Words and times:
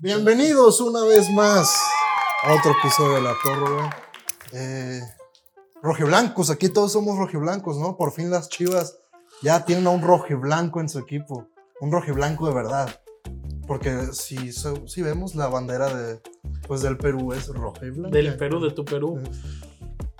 Bienvenidos 0.00 0.80
una 0.80 1.02
vez 1.02 1.28
más 1.30 1.76
a 2.44 2.54
otro 2.54 2.70
episodio 2.70 3.16
de 3.16 3.20
La 3.20 3.34
Prórroga. 3.42 3.96
Eh, 4.52 5.00
rojiblancos, 5.82 6.50
aquí 6.50 6.68
todos 6.68 6.92
somos 6.92 7.18
rojiblancos, 7.18 7.78
¿no? 7.78 7.96
Por 7.96 8.12
fin 8.12 8.30
las 8.30 8.48
chivas 8.48 8.96
ya 9.42 9.64
tienen 9.64 9.88
a 9.88 9.90
un 9.90 10.02
rojiblanco 10.02 10.80
en 10.80 10.88
su 10.88 11.00
equipo. 11.00 11.48
Un 11.80 11.90
rojiblanco 11.90 12.46
de 12.46 12.54
verdad. 12.54 13.00
Porque 13.66 14.12
si, 14.12 14.52
si 14.52 15.02
vemos 15.02 15.34
la 15.34 15.48
bandera 15.48 15.92
de, 15.92 16.20
pues 16.68 16.82
del 16.82 16.96
Perú 16.96 17.32
es 17.32 17.48
roja 17.48 17.84
y 17.84 17.90
blanca. 17.90 18.16
Del 18.16 18.36
Perú, 18.36 18.60
de 18.60 18.70
tu 18.70 18.84
Perú. 18.84 19.18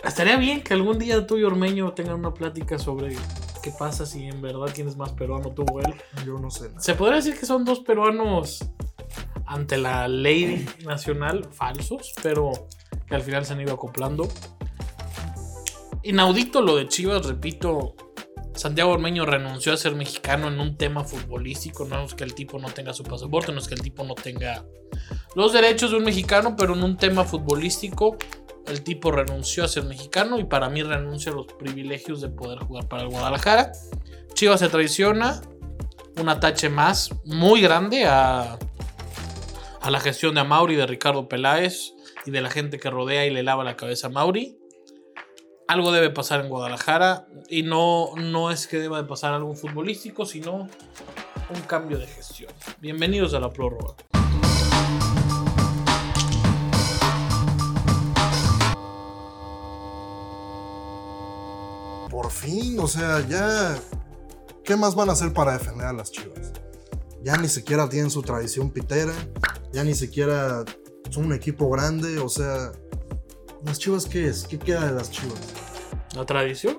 Estaría 0.03 0.39
bien 0.39 0.65
que 0.65 0.75
algún 0.75 0.99
día 0.99 1.25
tú 1.25 1.39
y 1.39 1.45
Ormeño 1.45 1.93
tengan 1.93 2.17
una 2.17 2.35
plática 2.35 2.81
sobre 2.81 3.17
qué 3.63 3.71
pasa 3.79 4.07
si 4.07 4.25
en 4.25 4.43
verdad 4.43 4.73
quién 4.75 4.89
es 4.89 4.97
más 4.97 5.13
peruano, 5.13 5.53
tú 5.53 5.65
o 5.73 5.79
él. 5.79 5.95
Yo 6.27 6.37
no 6.41 6.51
sé. 6.51 6.69
nada. 6.69 6.81
Se 6.81 6.97
podría 6.97 7.19
decir 7.19 7.39
que 7.39 7.47
son 7.47 7.65
dos 7.65 7.79
peruanos 7.79 8.59
ante 9.49 9.79
la 9.79 10.07
ley 10.09 10.67
nacional 10.85 11.49
falsos, 11.51 12.13
pero 12.23 12.53
que 13.07 13.15
al 13.15 13.23
final 13.23 13.45
se 13.47 13.55
han 13.55 13.61
ido 13.61 13.75
acoplando. 13.75 14.29
Inaudito 16.03 16.61
lo 16.61 16.77
de 16.77 16.87
Chivas, 16.87 17.27
repito. 17.27 17.95
Santiago 18.55 18.91
Ormeño 18.91 19.25
renunció 19.25 19.73
a 19.73 19.77
ser 19.77 19.95
mexicano 19.95 20.49
en 20.49 20.59
un 20.59 20.77
tema 20.77 21.05
futbolístico. 21.05 21.85
No 21.85 22.05
es 22.05 22.15
que 22.15 22.25
el 22.25 22.35
tipo 22.35 22.59
no 22.59 22.69
tenga 22.69 22.93
su 22.93 23.05
pasaporte, 23.05 23.53
no 23.53 23.61
es 23.61 23.69
que 23.69 23.75
el 23.75 23.83
tipo 23.83 24.05
no 24.05 24.15
tenga 24.15 24.65
los 25.35 25.53
derechos 25.53 25.93
de 25.93 25.97
un 25.97 26.05
mexicano, 26.05 26.57
pero 26.57 26.75
en 26.75 26.83
un 26.83 26.97
tema 26.97 27.25
futbolístico 27.25 28.17
el 28.67 28.83
tipo 28.83 29.11
renunció 29.11 29.65
a 29.65 29.69
ser 29.69 29.85
mexicano 29.85 30.39
y 30.39 30.45
para 30.45 30.69
mí 30.69 30.83
renuncia 30.83 31.33
a 31.33 31.35
los 31.35 31.47
privilegios 31.47 32.21
de 32.21 32.29
poder 32.29 32.59
jugar 32.59 32.87
para 32.89 33.05
el 33.05 33.09
Guadalajara. 33.09 33.73
Chivas 34.35 34.61
se 34.61 34.69
traiciona, 34.69 35.41
un 36.21 36.29
atache 36.29 36.69
más 36.69 37.11
muy 37.25 37.63
grande 37.63 38.05
a, 38.05 38.59
a 39.81 39.91
la 39.91 40.01
gestión 40.01 40.35
de 40.35 40.41
Amauri, 40.41 40.77
de 40.77 40.87
Ricardo 40.87 41.29
Peláez 41.29 41.95
y 42.27 42.31
de 42.31 42.41
la 42.41 42.51
gente 42.51 42.79
que 42.79 42.91
rodea 42.91 43.27
y 43.27 43.31
le 43.31 43.43
lava 43.43 43.65
la 43.65 43.77
cabeza 43.77 44.09
a 44.09 44.11
Mauri. 44.11 44.59
Algo 45.69 45.93
debe 45.93 46.11
pasar 46.11 46.41
en 46.41 46.49
Guadalajara 46.49 47.27
y 47.49 47.63
no, 47.63 48.11
no 48.17 48.51
es 48.51 48.67
que 48.67 48.79
deba 48.79 49.01
de 49.01 49.09
pasar 49.09 49.35
algo 49.35 49.55
futbolístico, 49.55 50.27
sino 50.27 50.69
un 51.51 51.61
cambio 51.67 51.99
de 51.99 52.07
gestión. 52.07 52.53
Bienvenidos 52.81 53.35
a 53.35 53.41
la 53.41 53.53
prórroga. 53.53 53.95
Por 62.11 62.31
fin, 62.31 62.79
o 62.81 62.89
sea, 62.89 63.27
ya. 63.29 63.79
¿Qué 64.65 64.77
más 64.77 64.95
van 64.95 65.09
a 65.09 65.13
hacer 65.13 65.33
para 65.33 65.53
defender 65.57 65.87
a 65.87 65.93
las 65.93 66.11
chivas? 66.11 66.53
Ya 67.23 67.37
ni 67.37 67.49
siquiera 67.49 67.89
tienen 67.89 68.11
su 68.11 68.23
tradición 68.23 68.71
pitera. 68.71 69.13
Ya 69.79 69.85
ni 69.85 69.95
siquiera 69.95 70.65
son 71.09 71.27
un 71.27 71.33
equipo 71.35 71.71
grande. 71.71 72.19
O 72.19 72.29
sea, 72.29 72.73
¿las 73.65 73.79
chivas 73.79 74.07
qué 74.07 74.27
es? 74.27 74.43
¿Qué 74.43 74.59
queda 74.59 74.85
de 74.87 74.93
las 74.93 75.09
chivas? 75.13 75.39
¿La 76.17 76.27
tradición? 76.27 76.79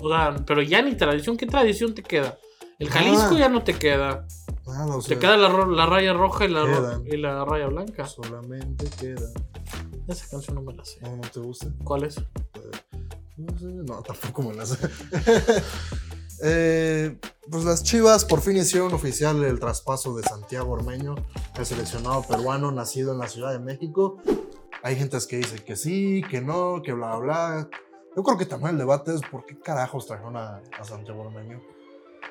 O 0.00 0.08
sea, 0.08 0.34
pero 0.44 0.60
ya 0.60 0.82
ni 0.82 0.96
tradición, 0.96 1.36
¿qué 1.36 1.46
tradición 1.46 1.94
te 1.94 2.02
queda? 2.02 2.36
El 2.80 2.90
Jalisco 2.90 3.26
Nada. 3.34 3.38
ya 3.38 3.48
no 3.48 3.62
te 3.62 3.74
queda. 3.74 4.26
nada, 4.66 4.96
o 4.96 5.00
sea. 5.00 5.14
Te 5.14 5.20
queda 5.20 5.36
la, 5.36 5.48
la 5.48 5.86
raya 5.86 6.12
roja 6.12 6.44
y 6.44 6.48
la, 6.48 6.64
ro- 6.66 7.04
y 7.06 7.16
la 7.18 7.44
raya 7.44 7.68
blanca. 7.68 8.04
Solamente 8.08 8.86
queda. 8.98 9.30
Esa 10.08 10.26
canción 10.28 10.56
no 10.56 10.62
me 10.62 10.74
la 10.74 10.84
sé. 10.84 10.98
No, 11.02 11.14
no 11.14 11.22
te 11.22 11.38
gusta. 11.38 11.68
¿Cuál 11.84 12.02
es? 12.02 12.16
No 13.36 13.56
sé, 13.60 13.66
no, 13.66 14.02
tampoco 14.02 14.42
me 14.42 14.54
la 14.54 14.66
sé. 14.66 14.76
Eh, 16.42 17.16
pues 17.48 17.64
las 17.64 17.84
Chivas 17.84 18.24
por 18.24 18.40
fin 18.40 18.56
hicieron 18.56 18.92
oficial 18.92 19.42
el 19.44 19.60
traspaso 19.60 20.16
de 20.16 20.24
Santiago 20.24 20.72
Ormeño, 20.72 21.14
el 21.56 21.66
seleccionado 21.66 22.22
peruano 22.22 22.72
nacido 22.72 23.12
en 23.12 23.18
la 23.18 23.28
Ciudad 23.28 23.52
de 23.52 23.58
México. 23.60 24.18
Hay 24.82 24.96
gente 24.96 25.16
que 25.28 25.36
dice 25.38 25.64
que 25.64 25.76
sí, 25.76 26.22
que 26.30 26.40
no, 26.40 26.82
que 26.82 26.92
bla, 26.92 27.16
bla, 27.16 27.48
bla. 27.56 27.68
Yo 28.16 28.22
creo 28.22 28.36
que 28.38 28.46
también 28.46 28.72
el 28.72 28.78
debate 28.78 29.14
es 29.14 29.20
por 29.22 29.44
qué 29.44 29.58
carajos 29.58 30.06
trajeron 30.06 30.36
a, 30.36 30.60
a 30.78 30.84
Santiago 30.84 31.22
Ormeño. 31.22 31.60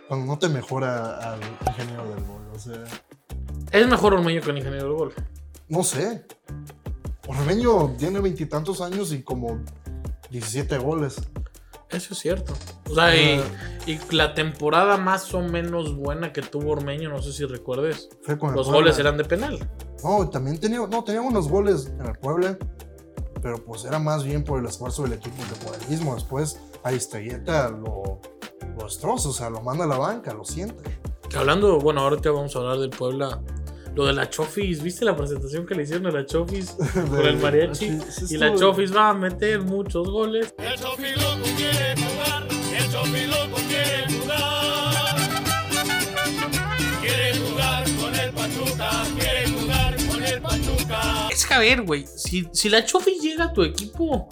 Cuando 0.08 0.26
no 0.26 0.38
te 0.38 0.50
mejora 0.50 1.34
al 1.34 1.40
ingeniero 1.68 2.04
del 2.10 2.24
gol. 2.26 2.42
O 2.54 2.60
sea, 2.60 2.84
Es 3.72 3.88
mejor 3.88 4.14
Ormeño 4.14 4.42
que 4.42 4.52
el 4.52 4.58
ingeniero 4.58 4.88
del 4.88 4.94
gol. 4.98 5.14
no 5.70 5.84
sé. 5.84 6.26
Ormeño 7.28 7.96
tiene 7.98 8.20
veintitantos 8.20 8.82
años 8.82 9.14
y 9.14 9.24
como 9.24 9.60
17 10.30 10.78
goles. 10.78 11.16
Eso 11.94 12.14
es 12.14 12.20
cierto. 12.20 12.54
O 12.90 12.96
sea, 12.96 13.16
y, 13.16 13.44
y 13.86 14.00
la 14.12 14.34
temporada 14.34 14.98
más 14.98 15.34
o 15.34 15.42
menos 15.42 15.96
buena 15.96 16.34
que 16.34 16.42
tuvo 16.42 16.72
Ormeño, 16.72 17.10
no 17.10 17.22
sé 17.22 17.32
si 17.32 17.46
recuerdes, 17.46 18.10
Fue 18.24 18.38
con 18.38 18.50
el 18.50 18.56
los 18.56 18.70
goles 18.70 18.98
eran 18.98 19.18
de 19.18 19.26
penal. 19.26 19.70
No, 20.04 20.28
también 20.30 20.60
tenía, 20.60 20.80
no, 20.88 21.04
tenía 21.04 21.22
unos 21.22 21.48
goles 21.48 21.94
en 22.00 22.06
el 22.06 22.18
Puebla, 22.18 22.58
pero 23.42 23.64
pues 23.64 23.86
era 23.86 24.00
más 24.00 24.24
bien 24.24 24.44
por 24.44 24.60
el 24.60 24.66
esfuerzo 24.66 25.04
del 25.04 25.14
equipo 25.14 25.38
que 25.38 25.66
por 25.66 25.80
el 25.80 25.88
mismo. 25.88 26.16
Después 26.16 26.60
Aristeguieta 26.84 27.70
lo, 27.70 28.20
lo 28.78 28.84
destroza, 28.84 29.30
o 29.30 29.34
sea, 29.34 29.50
lo 29.50 29.62
manda 29.62 29.86
a 29.86 29.88
la 29.88 29.98
banca, 29.98 30.34
lo 30.34 30.44
siente. 30.44 31.00
Que 31.30 31.38
hablando, 31.38 31.80
bueno, 31.80 32.02
ahora 32.02 32.18
te 32.18 32.30
vamos 32.30 32.56
a 32.56 32.60
hablar 32.60 32.80
del 32.80 32.90
Puebla. 32.90 33.42
Lo 33.96 34.08
de 34.08 34.14
la 34.14 34.28
Chofis, 34.28 34.82
¿viste 34.82 35.06
la 35.06 35.16
presentación 35.16 35.68
que 35.68 35.76
le 35.76 35.84
hicieron 35.84 36.08
a 36.08 36.12
la 36.12 36.26
Chofis 36.26 36.76
con 37.10 37.26
el 37.26 37.38
mariachi? 37.38 37.90
Sí, 37.90 38.26
sí 38.28 38.36
y 38.36 38.38
la 38.38 38.56
Chofis 38.56 38.96
va 38.96 39.10
a 39.10 39.14
meter 39.14 39.62
muchos 39.62 40.10
goles. 40.10 40.54
El 40.58 40.80
quiere 41.74 41.96
jugar, 42.02 42.48
el 42.78 42.92
Chofiloco 42.92 43.56
quiere 43.68 44.14
jugar. 44.14 45.16
Quiere 47.02 47.38
jugar 47.40 47.84
con 48.00 48.16
el 48.16 48.32
Pachuca, 48.34 48.92
quiere 49.20 49.48
jugar 49.50 49.96
con 50.08 50.24
el 50.24 50.42
Pachuca. 50.42 51.28
Es 51.32 51.46
que 51.46 51.54
a 51.54 51.60
ver, 51.60 51.82
güey, 51.84 52.06
si, 52.08 52.48
si 52.54 52.70
la 52.70 52.86
Chofis 52.86 53.22
llega 53.22 53.46
a 53.46 53.54
tu 53.54 53.64
equipo, 53.64 54.30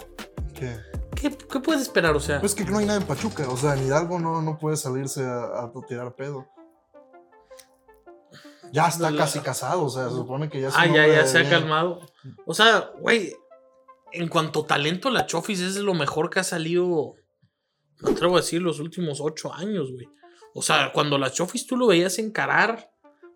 ¿Qué? 0.54 0.76
¿qué, 1.14 1.36
qué 1.36 1.60
puedes 1.60 1.82
esperar? 1.82 2.14
O 2.16 2.20
sea, 2.20 2.40
Pues 2.40 2.54
que 2.54 2.64
no 2.64 2.78
hay 2.78 2.86
nada 2.86 2.98
en 3.00 3.06
Pachuca, 3.06 3.48
o 3.48 3.56
sea, 3.56 3.74
en 3.74 3.86
Hidalgo 3.86 4.18
no, 4.18 4.40
no 4.42 4.58
puede 4.58 4.76
salirse 4.76 5.24
a, 5.24 5.42
a 5.64 5.72
tirar 5.88 6.14
pedo. 6.14 6.46
Ya 8.72 8.86
está 8.88 9.10
La- 9.10 9.18
casi 9.18 9.40
casado, 9.40 9.84
o 9.84 9.90
sea, 9.90 10.04
se 10.08 10.14
supone 10.14 10.48
que 10.48 10.60
ya 10.60 10.68
es 10.68 10.74
ah, 10.76 10.86
ya, 10.86 11.06
ya 11.06 11.26
se 11.26 11.38
ha 11.40 11.50
calmado. 11.50 12.00
O 12.46 12.54
sea, 12.54 12.90
güey, 12.98 13.36
en 14.12 14.28
cuanto 14.28 14.60
a 14.62 14.66
talento, 14.66 15.10
la 15.10 15.26
Chofis 15.26 15.60
es 15.60 15.76
lo 15.76 15.92
mejor 15.92 16.30
que 16.30 16.40
ha 16.40 16.44
salido, 16.44 17.14
me 18.02 18.10
atrevo 18.10 18.36
a 18.36 18.40
decir, 18.40 18.60
los 18.60 18.80
últimos 18.80 19.20
ocho 19.20 19.52
años, 19.52 19.92
güey. 19.92 20.08
O 20.54 20.62
sea, 20.62 20.92
cuando 20.92 21.18
la 21.18 21.30
Chofis 21.30 21.66
tú 21.66 21.76
lo 21.76 21.86
veías 21.86 22.18
encarar, 22.18 22.90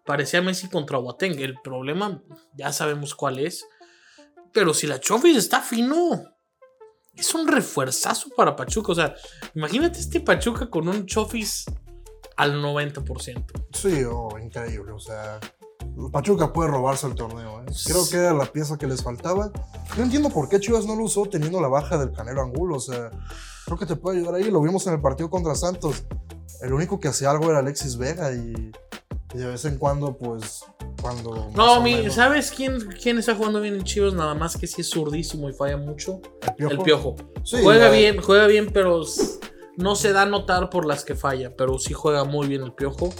parecía 0.04 0.42
Messi 0.42 0.68
contra 0.68 0.98
Boateng. 0.98 1.38
El 1.38 1.60
problema, 1.62 2.22
ya 2.54 2.72
sabemos 2.72 3.14
cuál 3.14 3.38
es. 3.38 3.66
Pero 4.52 4.74
si 4.74 4.86
la 4.86 5.00
Chofis 5.00 5.36
está 5.36 5.60
fino, 5.60 6.22
es 7.14 7.34
un 7.34 7.48
refuerzazo 7.48 8.30
para 8.36 8.56
Pachuca. 8.56 8.92
O 8.92 8.94
sea, 8.94 9.14
imagínate 9.54 9.98
este 9.98 10.20
Pachuca 10.20 10.68
con 10.68 10.88
un 10.88 11.06
Chofis 11.06 11.66
al 12.36 12.62
90%. 12.62 13.44
Sí, 13.72 14.04
oh, 14.04 14.38
increíble, 14.38 14.92
o 14.92 14.98
sea, 14.98 15.40
Pachuca 16.12 16.52
puede 16.52 16.70
robarse 16.70 17.06
el 17.06 17.14
torneo, 17.14 17.62
¿eh? 17.62 17.66
Creo 17.84 18.08
que 18.08 18.16
era 18.16 18.32
la 18.32 18.46
pieza 18.46 18.76
que 18.76 18.86
les 18.86 19.02
faltaba. 19.02 19.50
No 19.96 20.02
entiendo 20.02 20.30
por 20.30 20.48
qué 20.48 20.60
Chivas 20.60 20.86
no 20.86 20.94
lo 20.94 21.04
usó 21.04 21.24
teniendo 21.26 21.60
la 21.60 21.68
baja 21.68 21.98
del 21.98 22.12
Canelo 22.12 22.42
Angulo, 22.42 22.76
o 22.76 22.80
sea, 22.80 23.10
creo 23.64 23.78
que 23.78 23.86
te 23.86 23.96
puede 23.96 24.18
ayudar 24.18 24.34
ahí, 24.36 24.50
lo 24.50 24.60
vimos 24.60 24.86
en 24.86 24.94
el 24.94 25.00
partido 25.00 25.30
contra 25.30 25.54
Santos. 25.54 26.04
El 26.62 26.72
único 26.72 27.00
que 27.00 27.08
hacía 27.08 27.30
algo 27.30 27.50
era 27.50 27.58
Alexis 27.58 27.96
Vega 27.96 28.32
y, 28.32 28.72
y 29.34 29.38
de 29.38 29.46
vez 29.46 29.64
en 29.64 29.76
cuando, 29.78 30.16
pues, 30.16 30.64
cuando... 31.02 31.50
No, 31.54 31.80
mi, 31.82 32.10
¿sabes 32.10 32.50
quién, 32.50 32.78
quién 33.02 33.18
está 33.18 33.34
jugando 33.34 33.60
bien 33.60 33.74
en 33.74 33.84
Chivas? 33.84 34.14
Nada 34.14 34.34
más 34.34 34.56
que 34.56 34.66
sí 34.66 34.80
es 34.80 34.90
zurdísimo 34.90 35.50
y 35.50 35.52
falla 35.52 35.76
mucho. 35.76 36.20
¿El 36.42 36.54
Piojo? 36.54 36.72
El 36.72 36.78
Piojo. 36.82 37.16
Sí, 37.44 37.58
juega 37.62 37.90
bien, 37.90 38.20
juega 38.22 38.46
bien, 38.46 38.70
pero 38.72 39.02
no 39.76 39.94
se 39.96 40.12
da 40.12 40.22
a 40.22 40.26
notar 40.26 40.70
por 40.70 40.86
las 40.86 41.04
que 41.04 41.14
falla. 41.14 41.54
Pero 41.56 41.78
sí 41.78 41.92
juega 41.92 42.24
muy 42.24 42.46
bien 42.46 42.62
el 42.62 42.72
Piojo. 42.72 43.10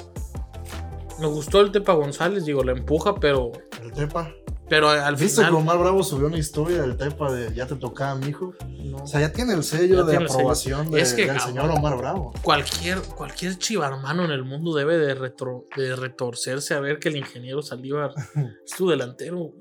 Me 1.19 1.27
gustó 1.27 1.61
el 1.61 1.73
Tepa 1.73 1.95
González, 1.95 2.45
digo, 2.45 2.63
la 2.63 2.73
empuja, 2.73 3.15
pero, 3.15 3.53
El 3.83 3.91
Tepa. 3.93 4.35
pero 4.69 4.91
al 4.91 5.17
¿Viste 5.17 5.43
que. 5.43 5.49
Omar 5.49 5.79
Bravo 5.79 6.03
subió 6.03 6.27
una 6.27 6.37
historia 6.39 6.83
del 6.83 6.97
Tepa 6.97 7.33
de 7.33 7.55
ya 7.55 7.67
te 7.67 7.75
tocaba 7.77 8.15
mi 8.17 8.29
hijo? 8.29 8.55
no. 8.85 8.99
O 8.99 9.07
sea, 9.07 9.21
ya 9.21 9.33
tiene 9.33 9.55
el 9.55 9.65
sello 9.65 9.99
Ya 9.99 10.03
de 10.05 10.13
sello. 10.19 10.31
aprobación 10.33 10.91
de- 10.91 11.01
Es 11.01 11.15
que, 11.15 11.23
del 11.27 11.37
cabrón. 11.37 11.47
señor 11.49 11.71
Omar 11.71 11.97
Bravo. 11.97 12.33
cualquier, 12.43 13.01
cualquier 13.01 13.57
chivarmano 13.59 14.25
en 14.27 14.31
el 14.31 14.45
mundo 14.45 14.75
debe 14.75 14.99
de, 14.99 15.15
retro- 15.15 15.65
de 15.77 15.97
retorcerse 15.97 16.75
a 16.75 16.81
ver 16.81 16.99
que 16.99 17.09
el 17.09 17.17
ingeniero 17.17 17.63
Saldívar 17.63 18.13
es 18.65 18.73
tu 18.77 18.89
delantero. 18.91 19.39
güey. 19.39 19.55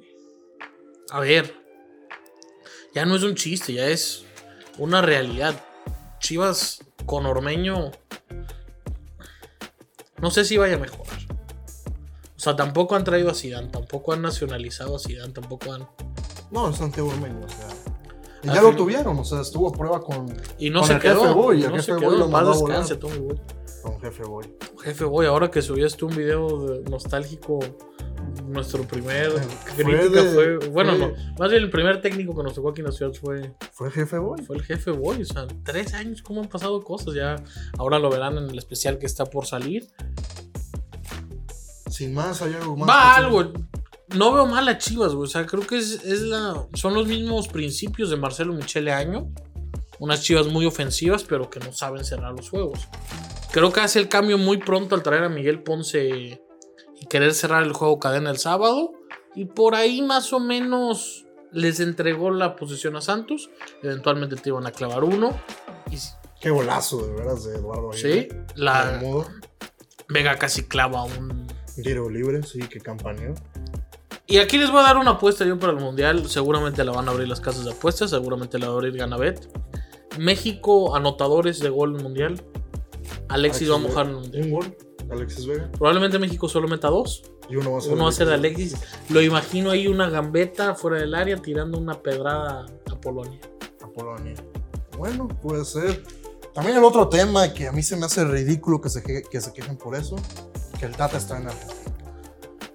A 1.12 1.20
ver, 1.22 1.54
ya 2.94 3.06
no 3.06 3.16
es 3.16 3.24
un 3.24 3.36
chiste, 3.36 3.72
ya 3.74 3.88
es 3.88 4.26
una 4.78 5.02
realidad. 5.02 5.56
Chivas 6.20 6.80
con 7.06 7.26
Ormeño, 7.26 7.92
no 10.20 10.32
sé 10.32 10.44
si 10.44 10.58
vaya 10.58 10.76
a 10.76 10.80
mejorar. 10.80 11.20
O 12.46 12.48
sea, 12.48 12.56
tampoco 12.56 12.96
han 12.96 13.04
traído 13.04 13.32
a 13.32 13.34
Zidane, 13.34 13.70
tampoco 13.70 14.14
han 14.14 14.22
nacionalizado 14.22 14.96
a 14.98 15.00
Zidane, 15.00 15.34
tampoco 15.34 15.74
han... 15.74 15.88
No, 16.52 16.70
es 16.70 16.76
Santiago 16.78 17.10
Ormeño, 17.10 17.40
o 17.44 17.50
sea... 17.50 17.68
Y 18.44 18.48
ya 18.54 18.62
lo 18.62 18.76
tuvieron, 18.76 19.18
o 19.18 19.24
sea, 19.26 19.42
estuvo 19.42 19.70
a 19.70 19.72
prueba 19.72 20.00
con, 20.00 20.28
Y 20.60 20.70
no 20.70 20.82
Con 20.82 20.88
se 20.90 20.94
el 20.94 21.00
quedó. 21.02 21.22
jefe 21.22 21.34
Boy, 21.34 21.58
el 21.64 21.70
no 21.72 21.76
jefe 21.78 21.82
se 21.82 21.92
Boy 21.94 22.02
quedó. 22.02 22.12
lo 22.18 22.26
En 22.26 22.32
mandó 22.32 22.52
descanse, 22.54 22.98
Tommy 22.98 23.18
Boy. 23.18 23.42
con 23.82 24.00
Jefe 24.00 24.24
Boy. 24.26 24.54
Jefe 24.84 25.06
Boy, 25.06 25.26
ahora 25.26 25.50
que 25.50 25.64
subiste 25.64 26.06
un 26.06 26.16
video 26.16 26.68
de- 26.68 26.88
nostálgico 26.92 27.58
nuestro 28.48 28.84
primer 28.84 29.32
Fue 29.32 29.84
crítica 29.84 30.24
de- 30.24 30.30
fue. 30.60 30.70
Bueno, 30.70 30.92
fue- 30.96 31.08
no. 31.08 31.14
Más 31.40 31.50
bien 31.50 31.64
el 31.64 31.70
primer 31.72 32.02
técnico 32.02 32.36
que 32.36 32.44
nos 32.44 32.54
tocó 32.54 32.70
aquí 32.70 32.82
en 32.82 32.88
la 32.88 32.92
ciudad 32.92 33.12
fue, 33.14 33.56
Fue 33.72 33.90
jefe 33.90 34.20
Boy. 34.20 34.44
fue 34.44 34.58
el 34.58 34.62
jefe 34.64 34.92
Boy. 34.92 35.24
O 35.24 35.26
sea, 35.26 35.48
tres 35.64 35.96
años, 35.96 36.22
¿cómo 36.22 36.42
han 36.42 36.48
pasado 36.48 36.84
cosas? 36.84 37.16
Ya 37.16 37.36
ahora 37.80 37.98
lo 37.98 38.12
verán 38.12 38.38
en 38.38 38.50
el 38.52 38.58
especial 38.60 39.00
que 39.00 39.08
está 39.08 39.26
por 39.26 39.48
salir. 39.48 39.88
Sin 41.96 42.14
más, 42.14 42.42
hay 42.42 42.54
algo 42.54 42.76
más. 42.76 42.90
Va 42.90 43.16
algo. 43.16 43.54
No 44.10 44.34
veo 44.34 44.46
mal 44.46 44.68
a 44.68 44.78
Chivas, 44.78 45.14
güey. 45.14 45.24
O 45.24 45.32
sea, 45.32 45.46
creo 45.46 45.66
que 45.66 45.78
es, 45.78 46.04
es 46.04 46.24
la, 46.24 46.68
son 46.74 46.94
los 46.94 47.08
mismos 47.08 47.48
principios 47.48 48.10
de 48.10 48.18
Marcelo 48.18 48.52
Michele 48.52 48.92
Año. 48.92 49.32
Unas 50.00 50.22
Chivas 50.22 50.48
muy 50.48 50.66
ofensivas, 50.66 51.24
pero 51.24 51.50
que 51.50 51.62
no 51.62 51.72
saben 51.72 52.04
cerrar 52.04 52.34
los 52.34 52.50
juegos. 52.50 52.82
Creo 53.54 53.72
que 53.72 53.80
hace 53.80 54.00
el 54.00 54.10
cambio 54.10 54.38
muy 54.38 54.58
pronto 54.58 54.94
al 54.94 55.04
traer 55.04 55.24
a 55.24 55.30
Miguel 55.30 55.64
Ponce 55.64 56.10
y 56.10 56.40
querer 57.10 57.34
cerrar 57.34 57.64
el 57.64 57.72
juego 57.72 57.98
cadena 57.98 58.30
el 58.30 58.40
sábado. 58.40 58.92
Y 59.34 59.46
por 59.46 59.74
ahí 59.74 60.02
más 60.02 60.34
o 60.34 60.42
menos 60.42 61.26
les 61.54 61.80
entregó 61.80 62.30
la 62.30 62.58
posición 62.58 62.98
a 62.98 63.02
Santos. 63.02 63.50
Eventualmente 63.82 64.36
te 64.36 64.50
iban 64.50 64.68
a 64.68 64.72
clavar 64.72 65.06
uno. 65.06 65.40
Y 65.90 65.96
Qué 66.42 66.50
golazo, 66.50 67.08
de 67.08 67.14
veras, 67.14 67.46
de 67.46 67.56
Eduardo 67.56 67.94
sí, 67.94 68.28
la. 68.56 69.02
Vega 70.08 70.38
casi 70.38 70.68
clava 70.68 71.04
un, 71.04 71.45
Tiro 71.84 72.10
libre, 72.10 72.44
sí, 72.44 72.60
que 72.60 72.80
campañó. 72.80 73.34
Y 74.28 74.38
aquí 74.38 74.58
les 74.58 74.72
voy 74.72 74.80
a 74.80 74.84
dar 74.84 74.98
una 74.98 75.12
apuesta 75.12 75.46
yo 75.46 75.60
para 75.60 75.74
el 75.74 75.80
mundial. 75.80 76.28
Seguramente 76.28 76.84
la 76.84 76.92
van 76.92 77.08
a 77.08 77.12
abrir 77.12 77.28
las 77.28 77.42
casas 77.42 77.64
de 77.66 77.72
apuestas. 77.72 78.10
Seguramente 78.10 78.58
la 78.58 78.68
va 78.68 78.74
a 78.74 78.76
abrir 78.78 78.98
Ganabet. 78.98 79.48
México, 80.18 80.96
anotadores 80.96 81.60
de 81.60 81.70
gol 81.70 81.96
en 81.96 82.04
mundial. 82.04 82.42
Alexis 83.30 83.70
va 83.70 83.76
a 83.76 83.80
mojar 83.80 84.06
en 84.08 84.12
el 84.12 84.18
mundial. 84.18 84.44
Un 84.46 84.52
gol, 84.52 84.78
Alexis 85.12 85.46
Vega. 85.46 85.72
Probablemente 85.74 86.18
México 86.18 86.50
solo 86.50 86.68
meta 86.68 86.88
dos. 86.88 87.24
Y 87.50 87.56
uno 87.58 87.74
va 87.74 87.78
a 87.78 87.82
ser, 87.82 87.94
Uno 87.94 88.04
va 88.06 88.10
a 88.10 88.14
ser 88.14 88.28
de 88.28 88.34
Alexis. 88.34 88.76
Lo 89.10 89.22
imagino 89.22 89.70
ahí 89.70 89.88
una 89.88 90.10
gambeta 90.10 90.74
fuera 90.74 90.98
del 90.98 91.14
área 91.14 91.38
tirando 91.38 91.78
una 91.78 92.02
pedrada 92.02 92.66
a 92.92 92.96
Polonia. 93.00 93.40
a 93.82 93.88
Polonia. 93.88 94.34
Bueno, 94.98 95.28
puede 95.28 95.66
ser. 95.66 96.04
También 96.54 96.78
el 96.78 96.84
otro 96.84 97.10
tema 97.10 97.54
que 97.54 97.68
a 97.68 97.72
mí 97.72 97.84
se 97.84 97.98
me 97.98 98.06
hace 98.06 98.24
ridículo 98.24 98.82
que 98.82 98.90
se, 98.90 99.04
que, 99.04 99.22
que 99.24 99.42
se 99.42 99.52
quejen 99.54 99.78
por 99.78 99.96
eso, 99.96 100.16
que 100.76 100.86
el 100.86 100.96
Tata 100.96 101.18
está 101.18 101.38
en 101.38 101.48
Argentina. 101.48 101.82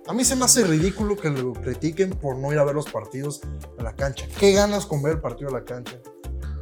A 0.06 0.12
mí 0.12 0.24
se 0.24 0.34
me 0.34 0.44
hace 0.44 0.64
ridículo 0.64 1.16
que 1.16 1.30
lo 1.30 1.52
critiquen 1.52 2.10
por 2.10 2.36
no 2.36 2.52
ir 2.52 2.58
a 2.58 2.64
ver 2.64 2.74
los 2.74 2.90
partidos 2.90 3.40
a 3.78 3.82
la 3.82 3.94
cancha. 3.94 4.26
¿Qué 4.38 4.52
ganas 4.52 4.86
con 4.86 5.02
ver 5.02 5.14
el 5.14 5.20
partido 5.20 5.50
a 5.50 5.52
la 5.52 5.64
cancha? 5.64 5.98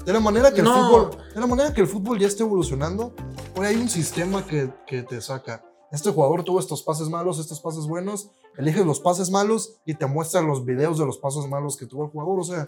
De 0.05 0.13
la 0.13 0.21
manera 0.21 0.53
que 0.53 0.61
el 0.61 0.65
No. 0.65 0.75
fútbol, 0.75 1.11
de 1.35 1.41
la 1.41 1.47
manera 1.47 1.73
que 1.73 1.81
el 1.81 1.87
fútbol 1.87 2.19
ya 2.19 2.27
está 2.27 2.43
evolucionando, 2.43 3.15
hoy 3.57 3.67
hay 3.67 3.77
un 3.77 3.89
sistema 3.89 4.47
que, 4.47 4.71
que 4.87 5.03
te 5.03 5.21
saca. 5.21 5.65
Este 5.91 6.11
jugador 6.11 6.45
tuvo 6.45 6.61
estos 6.61 6.83
pases 6.83 7.09
malos, 7.09 7.39
estos 7.39 7.61
pases 7.61 7.87
buenos, 7.87 8.31
eliges 8.59 8.85
los 8.85 9.01
pases 9.01 9.31
malos 9.31 9.77
y 9.87 9.95
te 9.95 10.05
muestra 10.07 10.43
los 10.43 10.65
videos 10.67 10.99
de 10.99 11.07
los 11.07 11.17
pases 11.19 11.47
malos 11.49 11.77
que 11.79 11.87
tuvo 11.87 12.05
el 12.05 12.11
jugador. 12.11 12.41
O 12.41 12.45
sea, 12.45 12.67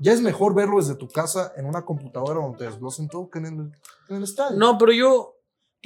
ya 0.00 0.12
es 0.12 0.20
mejor 0.20 0.54
verlo 0.54 0.78
desde 0.78 0.96
tu 0.96 1.08
casa 1.08 1.52
en 1.56 1.66
una 1.66 1.84
computadora 1.84 2.40
donde 2.40 2.58
te 2.58 2.64
desglosen 2.64 3.08
todo 3.08 3.30
que 3.30 3.38
en 3.38 3.46
el, 3.46 3.52
en 4.08 4.16
el 4.16 4.22
estadio. 4.24 4.56
No, 4.58 4.76
pero 4.78 4.92
yo. 4.92 5.35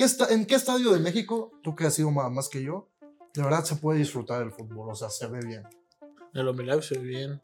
¿Qué 0.00 0.06
¿En 0.32 0.46
qué 0.46 0.54
estadio 0.54 0.92
de 0.92 0.98
México, 0.98 1.52
tú 1.62 1.76
que 1.76 1.84
has 1.84 1.92
sido 1.92 2.10
más, 2.10 2.32
más 2.32 2.48
que 2.48 2.62
yo, 2.62 2.88
de 3.34 3.42
verdad 3.42 3.64
se 3.64 3.76
puede 3.76 3.98
disfrutar 3.98 4.38
del 4.38 4.50
fútbol? 4.50 4.88
O 4.90 4.94
sea, 4.94 5.10
se 5.10 5.26
ve 5.26 5.40
bien. 5.44 5.62
En 6.32 6.40
el 6.40 6.48
Omilab 6.48 6.82
se 6.82 6.98
ve 6.98 7.04
bien. 7.04 7.42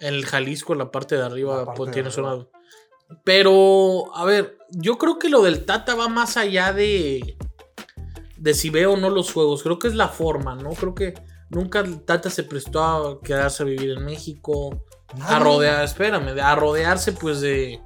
En 0.00 0.14
el 0.14 0.26
Jalisco, 0.26 0.72
en 0.72 0.80
la 0.80 0.90
parte 0.90 1.14
de 1.14 1.22
arriba, 1.22 1.64
parte 1.64 1.76
pues, 1.76 1.90
de 1.90 1.94
tienes 1.94 2.14
arriba. 2.14 2.34
una. 2.34 2.48
Pero, 3.22 4.16
a 4.16 4.24
ver, 4.24 4.58
yo 4.70 4.98
creo 4.98 5.20
que 5.20 5.28
lo 5.28 5.42
del 5.42 5.64
Tata 5.64 5.94
va 5.94 6.08
más 6.08 6.36
allá 6.36 6.72
de. 6.72 7.36
de 8.36 8.54
si 8.54 8.70
veo 8.70 8.94
o 8.94 8.96
no 8.96 9.08
los 9.08 9.32
juegos. 9.32 9.62
Creo 9.62 9.78
que 9.78 9.86
es 9.86 9.94
la 9.94 10.08
forma, 10.08 10.56
¿no? 10.56 10.70
Creo 10.70 10.96
que 10.96 11.14
nunca 11.50 11.78
el 11.78 12.00
Tata 12.00 12.30
se 12.30 12.42
prestó 12.42 12.82
a 12.82 13.20
quedarse 13.20 13.62
a 13.62 13.66
vivir 13.66 13.90
en 13.90 14.04
México. 14.04 14.82
A 15.20 15.38
rodear, 15.38 15.84
espérame, 15.84 16.36
a 16.40 16.56
rodearse 16.56 17.12
pues 17.12 17.40
de. 17.40 17.80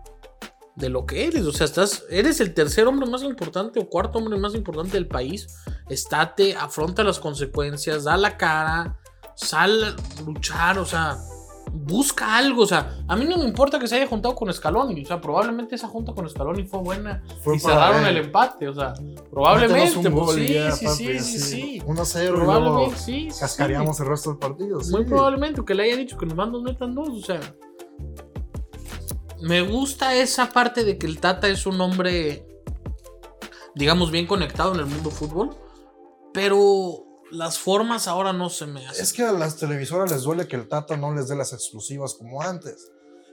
De 0.76 0.90
lo 0.90 1.06
que 1.06 1.26
eres. 1.26 1.44
O 1.46 1.52
sea, 1.52 1.64
estás. 1.64 2.04
Eres 2.08 2.40
el 2.40 2.54
tercer 2.54 2.86
hombre 2.86 3.08
más 3.08 3.22
importante 3.22 3.80
o 3.80 3.88
cuarto 3.88 4.18
hombre 4.18 4.38
más 4.38 4.54
importante 4.54 4.92
del 4.92 5.08
país. 5.08 5.48
Estate, 5.88 6.54
afronta 6.54 7.02
las 7.02 7.18
consecuencias, 7.18 8.04
da 8.04 8.16
la 8.16 8.36
cara, 8.36 8.98
sal 9.34 9.96
a 10.18 10.22
luchar, 10.22 10.78
o 10.78 10.84
sea, 10.84 11.18
busca 11.72 12.36
algo. 12.36 12.62
O 12.62 12.66
sea, 12.66 12.94
a 13.08 13.16
mí 13.16 13.24
no 13.24 13.38
me 13.38 13.44
importa 13.44 13.78
que 13.78 13.88
se 13.88 13.96
haya 13.96 14.06
juntado 14.06 14.34
con 14.34 14.52
Scaloni. 14.52 15.02
O 15.02 15.06
sea, 15.06 15.20
probablemente 15.20 15.74
esa 15.74 15.88
junta 15.88 16.12
con 16.12 16.28
Scaloni 16.28 16.64
fue 16.64 16.80
buena 16.80 17.22
Fue 17.42 17.56
y 17.56 17.58
cerraron 17.58 18.04
el 18.04 18.18
empate. 18.18 18.68
O 18.68 18.74
sea, 18.74 18.92
probablemente. 19.30 20.10
Pues, 20.10 20.34
sí, 20.34 20.52
ya, 20.52 20.72
sí, 20.72 20.84
papi, 20.84 20.96
sí, 20.96 21.18
sí, 21.20 21.38
sí. 21.38 21.82
1 21.86 22.02
a 22.02 22.04
0 22.04 22.24
y 22.24 22.28
luego 22.28 22.44
Probablemente 22.44 22.98
sí. 22.98 23.30
sí, 23.30 23.40
cascaríamos 23.40 23.98
el 24.00 24.06
resto 24.06 24.30
del 24.30 24.38
partido. 24.38 24.78
Muy 24.78 25.04
sí. 25.04 25.08
probablemente 25.08 25.64
que 25.64 25.74
le 25.74 25.84
haya 25.84 25.96
dicho 25.96 26.18
que 26.18 26.26
nos 26.26 26.36
mandan 26.36 26.62
metan 26.62 26.94
dos, 26.94 27.08
o 27.08 27.22
sea. 27.22 27.40
Me 29.40 29.60
gusta 29.62 30.14
esa 30.14 30.50
parte 30.50 30.84
de 30.84 30.98
que 30.98 31.06
el 31.06 31.20
Tata 31.20 31.48
es 31.48 31.66
un 31.66 31.80
hombre, 31.80 32.46
digamos, 33.74 34.10
bien 34.10 34.26
conectado 34.26 34.72
en 34.74 34.80
el 34.80 34.86
mundo 34.86 35.10
fútbol, 35.10 35.56
pero 36.32 37.04
las 37.30 37.58
formas 37.58 38.08
ahora 38.08 38.32
no 38.32 38.48
se 38.48 38.66
me 38.66 38.86
hacen. 38.86 39.02
Es 39.02 39.12
que 39.12 39.22
a 39.24 39.32
las 39.32 39.56
televisoras 39.56 40.10
les 40.10 40.22
duele 40.22 40.46
que 40.48 40.56
el 40.56 40.68
Tata 40.68 40.96
no 40.96 41.14
les 41.14 41.28
dé 41.28 41.36
las 41.36 41.52
exclusivas 41.52 42.14
como 42.14 42.42
antes. 42.42 42.90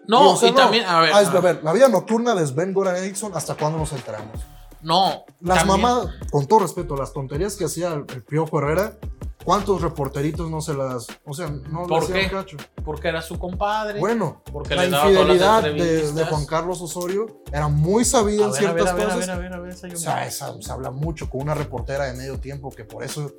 no, 0.08 0.32
o 0.32 0.36
sea, 0.38 0.50
y 0.50 0.52
no. 0.52 0.58
también, 0.58 0.86
a 0.86 1.00
ver, 1.00 1.12
Ah, 1.14 1.20
a 1.20 1.40
ver, 1.40 1.64
la 1.64 1.72
vida 1.74 1.88
nocturna 1.88 2.36
de 2.36 2.46
Sven 2.46 2.74
Goran 2.74 2.98
Eriksson, 2.98 3.32
¿hasta 3.36 3.56
cuándo 3.56 3.78
nos 3.78 3.94
enteramos? 3.94 4.38
no. 4.82 5.24
Las 5.40 5.60
también- 5.60 5.82
mamás, 5.82 6.08
con 6.30 6.46
todo 6.46 6.60
respeto, 6.60 6.98
las 6.98 7.14
tonterías 7.14 7.56
que 7.56 7.64
hacía 7.66 7.94
el, 7.94 8.06
el 8.14 8.24
Piojo 8.24 8.60
Herrera, 8.60 8.98
¿cuántos 9.44 9.82
reporteritos 9.82 10.50
no 10.50 10.62
se 10.62 10.74
las. 10.74 11.08
O 11.26 11.34
sea, 11.34 11.50
no 11.50 11.86
¿Por 11.88 12.12
qué? 12.12 12.30
cacho? 12.30 12.58
Porque 12.84 13.08
era 13.08 13.22
su 13.22 13.38
compadre. 13.40 14.00
Bueno, 14.00 14.42
Porque 14.52 14.76
la 14.76 14.86
infidelidad 14.86 15.64
de, 15.64 16.12
de. 16.12 16.26
Juan 16.26 16.46
Carlos 16.46 16.82
Osorio 16.82 17.44
era 17.52 17.68
muy 17.68 18.04
sabida 18.06 18.44
a 18.44 18.48
en 18.48 18.52
ver, 18.52 18.60
ciertas 18.60 18.88
a 18.90 18.94
ver, 18.94 19.04
a 19.04 19.14
cosas. 19.14 19.20
ver, 19.20 19.30
a 19.32 19.38
ver, 19.38 19.54
a 19.54 19.60
ver, 19.60 19.74
O 19.94 19.98
sea, 19.98 20.26
esa- 20.26 20.54
se 20.62 20.72
habla 20.72 20.92
mucho 20.92 21.30
con 21.30 21.42
una 21.42 21.54
reportera 21.54 22.06
de 22.06 22.14
medio 22.14 22.40
tiempo 22.40 22.70
que 22.70 22.84
por 22.86 23.04
eso 23.04 23.32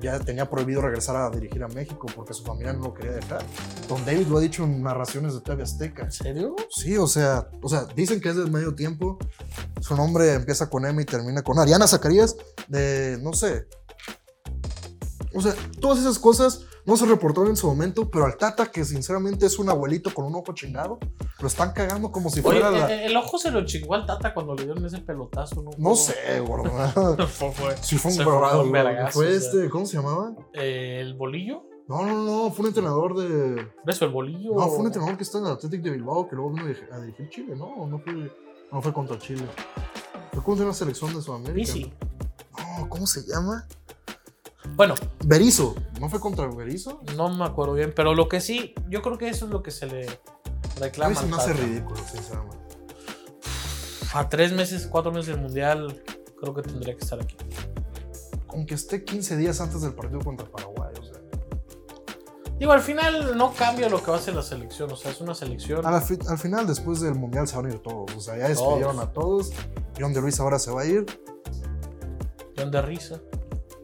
ya 0.00 0.18
tenía 0.20 0.48
prohibido 0.48 0.80
regresar 0.82 1.16
a 1.16 1.30
dirigir 1.30 1.62
a 1.64 1.68
México 1.68 2.06
porque 2.14 2.34
su 2.34 2.44
familia 2.44 2.72
no 2.72 2.84
lo 2.84 2.94
quería 2.94 3.12
dejar. 3.12 3.42
Don 3.88 4.04
David 4.04 4.26
lo 4.28 4.38
ha 4.38 4.40
dicho 4.40 4.64
en 4.64 4.82
narraciones 4.82 5.34
de 5.34 5.40
TV 5.40 5.62
Azteca. 5.62 6.02
¿En 6.04 6.12
serio? 6.12 6.56
Sí, 6.70 6.96
o 6.96 7.06
sea, 7.06 7.48
o 7.62 7.68
sea, 7.68 7.84
dicen 7.96 8.20
que 8.20 8.28
es 8.30 8.36
del 8.36 8.50
medio 8.50 8.74
tiempo. 8.74 9.18
Su 9.80 9.96
nombre 9.96 10.34
empieza 10.34 10.68
con 10.70 10.86
M 10.86 11.00
y 11.02 11.04
termina 11.04 11.42
con 11.42 11.58
Ariana 11.58 11.86
Zacarías 11.86 12.36
de, 12.68 13.18
no 13.22 13.32
sé. 13.32 13.66
O 15.34 15.40
sea, 15.40 15.54
todas 15.80 15.98
esas 15.98 16.18
cosas 16.18 16.66
no 16.84 16.96
se 16.96 17.06
reportaron 17.06 17.50
en 17.50 17.56
su 17.56 17.66
momento, 17.68 18.10
pero 18.10 18.24
al 18.26 18.36
Tata, 18.36 18.66
que 18.70 18.84
sinceramente 18.84 19.46
es 19.46 19.58
un 19.58 19.68
abuelito 19.70 20.12
con 20.12 20.24
un 20.24 20.34
ojo 20.34 20.52
chingado, 20.52 20.98
lo 21.40 21.46
están 21.46 21.72
cagando 21.72 22.10
como 22.10 22.28
si 22.28 22.40
Oye, 22.40 22.60
fuera 22.60 22.70
la... 22.70 22.92
el, 22.92 23.10
el 23.10 23.16
ojo 23.16 23.38
se 23.38 23.50
lo 23.50 23.64
chingó 23.64 23.94
al 23.94 24.04
Tata 24.06 24.34
cuando 24.34 24.54
le 24.54 24.64
dieron 24.64 24.84
ese 24.84 24.98
pelotazo, 24.98 25.62
¿no? 25.62 25.70
No 25.78 25.94
sé, 25.94 26.40
gordo. 26.40 26.70
Fue- 27.28 27.52
fue- 27.52 27.76
Sí, 27.80 27.96
fue 27.98 28.10
un 28.10 28.16
fue 28.16 28.24
bravo, 28.36 28.64
Fue 29.10 29.26
o 29.26 29.30
sea. 29.30 29.36
este, 29.38 29.70
¿cómo 29.70 29.86
se 29.86 29.96
llamaba? 29.96 30.34
Eh, 30.54 30.98
¿El 31.00 31.14
bolillo? 31.14 31.62
No, 31.88 32.04
no, 32.06 32.24
no, 32.24 32.50
fue 32.52 32.62
un 32.62 32.68
entrenador 32.68 33.16
de. 33.16 33.66
¿Por 33.82 33.90
eso 33.90 34.04
el 34.04 34.12
bolillo? 34.12 34.54
No, 34.54 34.68
fue 34.68 34.78
un 34.78 34.86
entrenador 34.86 35.16
que 35.16 35.24
está 35.24 35.38
en 35.38 35.46
el 35.46 35.52
Athletic 35.52 35.82
de 35.82 35.90
Bilbao 35.90 36.28
que 36.28 36.36
luego 36.36 36.52
vino 36.52 36.64
a 36.66 36.98
dirigir- 37.00 37.28
Chile, 37.28 37.54
¿no? 37.56 37.86
No 37.86 37.98
fue, 37.98 38.12
no 38.70 38.80
fue 38.82 38.92
contra 38.92 39.18
Chile. 39.18 39.44
Fue 40.32 40.42
contra 40.42 40.64
una 40.64 40.74
selección 40.74 41.12
de 41.14 41.20
Sudamérica. 41.20 41.72
No, 42.78 42.88
¿cómo 42.88 43.06
se 43.06 43.22
llama? 43.26 43.66
Bueno, 44.74 44.94
Berizzo. 45.24 45.74
¿No 46.00 46.08
fue 46.08 46.20
contra 46.20 46.46
Berizzo? 46.46 47.00
no 47.16 47.28
me 47.28 47.44
acuerdo 47.44 47.74
bien, 47.74 47.92
pero 47.94 48.14
lo 48.14 48.28
que 48.28 48.40
sí, 48.40 48.74
yo 48.88 49.02
creo 49.02 49.18
que 49.18 49.28
eso 49.28 49.46
es 49.46 49.50
lo 49.50 49.62
que 49.62 49.70
se 49.70 49.86
le 49.86 50.06
reclama. 50.80 51.18
al 51.18 51.28
me 51.28 51.36
hace 51.36 51.52
ridículo, 51.52 51.96
sinceramente. 52.10 52.58
A 54.14 54.28
tres 54.28 54.52
meses, 54.52 54.86
cuatro 54.90 55.10
meses 55.10 55.28
del 55.28 55.40
mundial, 55.40 56.02
creo 56.40 56.54
que 56.54 56.62
tendría 56.62 56.94
que 56.94 57.00
estar 57.02 57.20
aquí. 57.20 57.36
Aunque 58.48 58.74
esté 58.74 59.04
15 59.04 59.36
días 59.36 59.60
antes 59.60 59.80
del 59.82 59.94
partido 59.94 60.20
contra 60.20 60.46
Paraguay, 60.50 60.92
o 61.00 61.04
sea. 61.04 61.16
Digo, 62.58 62.72
al 62.72 62.82
final 62.82 63.36
no 63.36 63.52
cambia 63.54 63.88
lo 63.88 64.02
que 64.02 64.10
va 64.10 64.18
a 64.18 64.20
hacer 64.20 64.34
la 64.34 64.42
selección, 64.42 64.92
o 64.92 64.96
sea, 64.96 65.10
es 65.10 65.20
una 65.20 65.34
selección. 65.34 65.84
A 65.86 65.90
la 65.90 66.00
fi- 66.00 66.18
al 66.28 66.38
final, 66.38 66.66
después 66.66 67.00
del 67.00 67.14
mundial, 67.14 67.48
se 67.48 67.56
van 67.56 67.66
a 67.66 67.70
ir 67.70 67.78
todos. 67.80 68.14
O 68.16 68.20
sea, 68.20 68.36
ya 68.36 68.48
despidieron 68.48 68.96
Todos. 68.96 69.08
a 69.08 69.12
todos. 69.12 69.52
John 69.98 70.12
de 70.12 70.20
Luis 70.20 70.38
ahora 70.38 70.58
se 70.58 70.70
va 70.70 70.82
a 70.82 70.84
ir. 70.86 71.06
John 72.56 72.70
de 72.70 72.82
risa. 72.82 73.20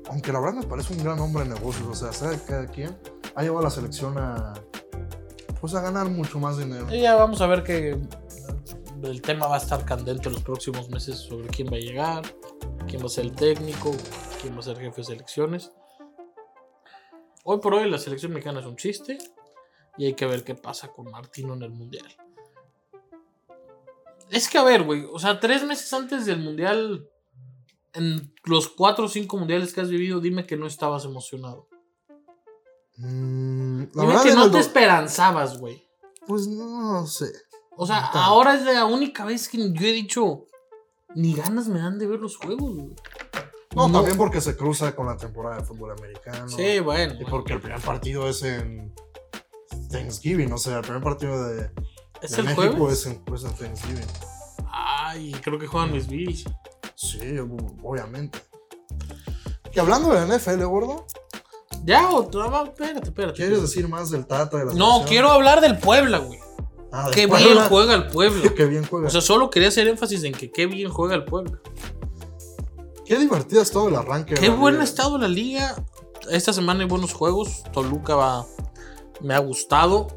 Aunque 0.09 0.33
la 0.33 0.41
verdad 0.41 0.61
me 0.61 0.67
parece 0.67 0.95
un 0.95 1.03
gran 1.03 1.19
hombre 1.19 1.45
de 1.45 1.51
negocios. 1.51 1.87
O 1.87 1.95
sea, 1.95 2.13
sabe 2.13 2.39
cada 2.47 2.67
quien. 2.67 2.97
Ha 3.35 3.43
llevado 3.43 3.61
a 3.61 3.65
la 3.65 3.71
selección 3.71 4.17
a. 4.19 4.55
Pues 5.61 5.75
a 5.75 5.81
ganar 5.81 6.09
mucho 6.09 6.39
más 6.39 6.57
dinero. 6.57 6.87
Y 6.95 7.01
ya 7.01 7.17
vamos 7.17 7.41
a 7.41 7.47
ver 7.47 7.65
que 7.65 7.99
el 9.03 9.23
tema 9.23 9.47
va 9.47 9.57
a 9.57 9.59
estar 9.59 9.85
candente 9.85 10.31
los 10.31 10.43
próximos 10.43 10.89
meses 10.89 11.17
sobre 11.17 11.49
quién 11.49 11.69
va 11.69 11.77
a 11.77 11.81
llegar, 11.81 12.23
quién 12.87 13.03
va 13.03 13.07
a 13.07 13.09
ser 13.09 13.25
el 13.25 13.33
técnico, 13.33 13.93
quién 14.41 14.55
va 14.55 14.61
a 14.61 14.63
ser 14.63 14.79
jefe 14.79 15.01
de 15.01 15.05
selecciones. 15.05 15.73
Hoy 17.45 17.59
por 17.61 17.75
hoy 17.75 17.89
la 17.91 17.99
selección 17.99 18.33
mexicana 18.33 18.61
es 18.61 18.67
un 18.67 18.77
chiste 18.77 19.19
y 19.97 20.07
hay 20.07 20.15
que 20.15 20.27
ver 20.27 20.45
qué 20.45 20.55
pasa 20.55 20.89
con 20.89 21.11
Martino 21.11 21.55
en 21.55 21.63
el 21.63 21.71
mundial. 21.71 22.07
Es 24.31 24.49
que 24.49 24.59
a 24.59 24.63
ver, 24.63 24.83
güey, 24.83 25.05
o 25.11 25.19
sea, 25.19 25.41
tres 25.41 25.65
meses 25.65 25.93
antes 25.93 26.27
del 26.27 26.41
mundial, 26.41 27.09
en 27.99 28.35
los 28.45 28.69
cuatro 28.69 29.07
o 29.07 29.09
cinco 29.09 29.37
mundiales 29.37 29.73
que 29.73 29.81
has 29.81 29.91
vivido, 29.91 30.21
dime 30.21 30.47
que 30.47 30.57
no 30.57 30.67
estabas 30.67 31.05
emocionado. 31.05 31.69
Mm, 32.97 33.83
la 33.95 34.03
Dime 34.03 34.15
que 34.23 34.35
no 34.35 34.51
te 34.51 34.59
esperanzabas, 34.59 35.59
güey. 35.59 35.87
Pues 36.27 36.47
no 36.47 37.07
sé. 37.07 37.31
O 37.77 37.87
sea, 37.87 38.07
ahora 38.07 38.55
es 38.55 38.65
la 38.65 38.85
única 38.87 39.25
vez 39.25 39.49
que 39.49 39.59
yo 39.59 39.87
he 39.87 39.93
dicho, 39.93 40.47
ni 41.15 41.35
ganas 41.35 41.69
me 41.69 41.79
dan 41.79 41.99
de 41.99 42.07
ver 42.07 42.21
los 42.21 42.37
juegos, 42.37 42.75
güey. 42.75 42.97
No, 43.77 43.91
también 43.93 44.17
porque 44.17 44.41
se 44.41 44.57
cruza 44.57 44.97
con 44.97 45.07
la 45.07 45.17
temporada 45.17 45.59
de 45.59 45.65
fútbol 45.65 45.93
americano. 45.93 46.49
Sí, 46.49 46.81
bueno. 46.81 47.15
Y 47.21 47.25
porque 47.25 47.53
el 47.53 47.61
primer 47.61 47.81
partido 47.81 48.29
es 48.29 48.43
en 48.43 48.93
Thanksgiving, 49.91 50.53
o 50.53 50.59
sea, 50.59 50.79
el 50.79 50.83
primer 50.83 51.03
partido 51.03 51.49
de, 51.49 51.71
¿Es 52.21 52.33
de 52.33 52.39
el 52.39 52.45
México 52.45 52.77
jueves? 52.77 53.07
es 53.07 53.07
en, 53.07 53.23
en 53.27 53.55
Thanksgiving. 53.55 54.07
Ay, 54.71 55.33
creo 55.43 55.59
que 55.59 55.67
juegan 55.67 55.93
mis 55.93 56.09
Bills. 56.09 56.45
Sí, 57.01 57.19
ob- 57.21 57.79
obviamente. 57.85 58.41
Y 59.73 59.79
hablando 59.79 60.09
de 60.13 60.27
la 60.27 60.37
NFL, 60.37 60.65
gordo, 60.65 61.07
Ya, 61.85 62.11
otra, 62.11 62.47
va, 62.49 62.65
espérate, 62.65 63.09
espérate. 63.11 63.35
¿quieres 63.37 63.63
decir 63.63 63.87
más 63.89 64.11
del 64.11 64.27
Tata 64.27 64.57
de 64.59 64.65
la 64.67 64.73
No, 64.75 65.05
quiero 65.07 65.31
hablar 65.31 65.61
del 65.61 65.79
Puebla, 65.79 66.19
güey. 66.19 66.41
Ah, 66.91 67.09
Qué 67.15 67.27
bien 67.27 67.57
juega 67.69 67.95
el 67.95 68.09
Puebla. 68.09 68.53
Qué 68.57 68.65
bien 68.65 68.85
juega. 68.85 69.07
O 69.07 69.11
sea, 69.11 69.21
solo 69.21 69.49
quería 69.49 69.69
hacer 69.69 69.87
énfasis 69.87 70.25
en 70.25 70.33
que 70.33 70.51
qué 70.51 70.67
bien 70.67 70.89
juega 70.91 71.15
el 71.15 71.25
Puebla. 71.25 71.59
Qué 73.07 73.17
divertido 73.17 73.63
es 73.63 73.71
todo 73.71 73.89
el 73.89 73.95
arranque. 73.95 74.35
Qué 74.35 74.49
buen 74.49 74.75
liga. 74.75 74.85
estado 74.85 75.19
la 75.19 75.29
liga. 75.29 75.77
Esta 76.31 76.53
semana 76.53 76.81
hay 76.81 76.89
buenos 76.89 77.13
juegos. 77.13 77.63
Toluca 77.73 78.17
va. 78.17 78.45
Me 79.21 79.35
ha 79.35 79.39
gustado. 79.39 80.09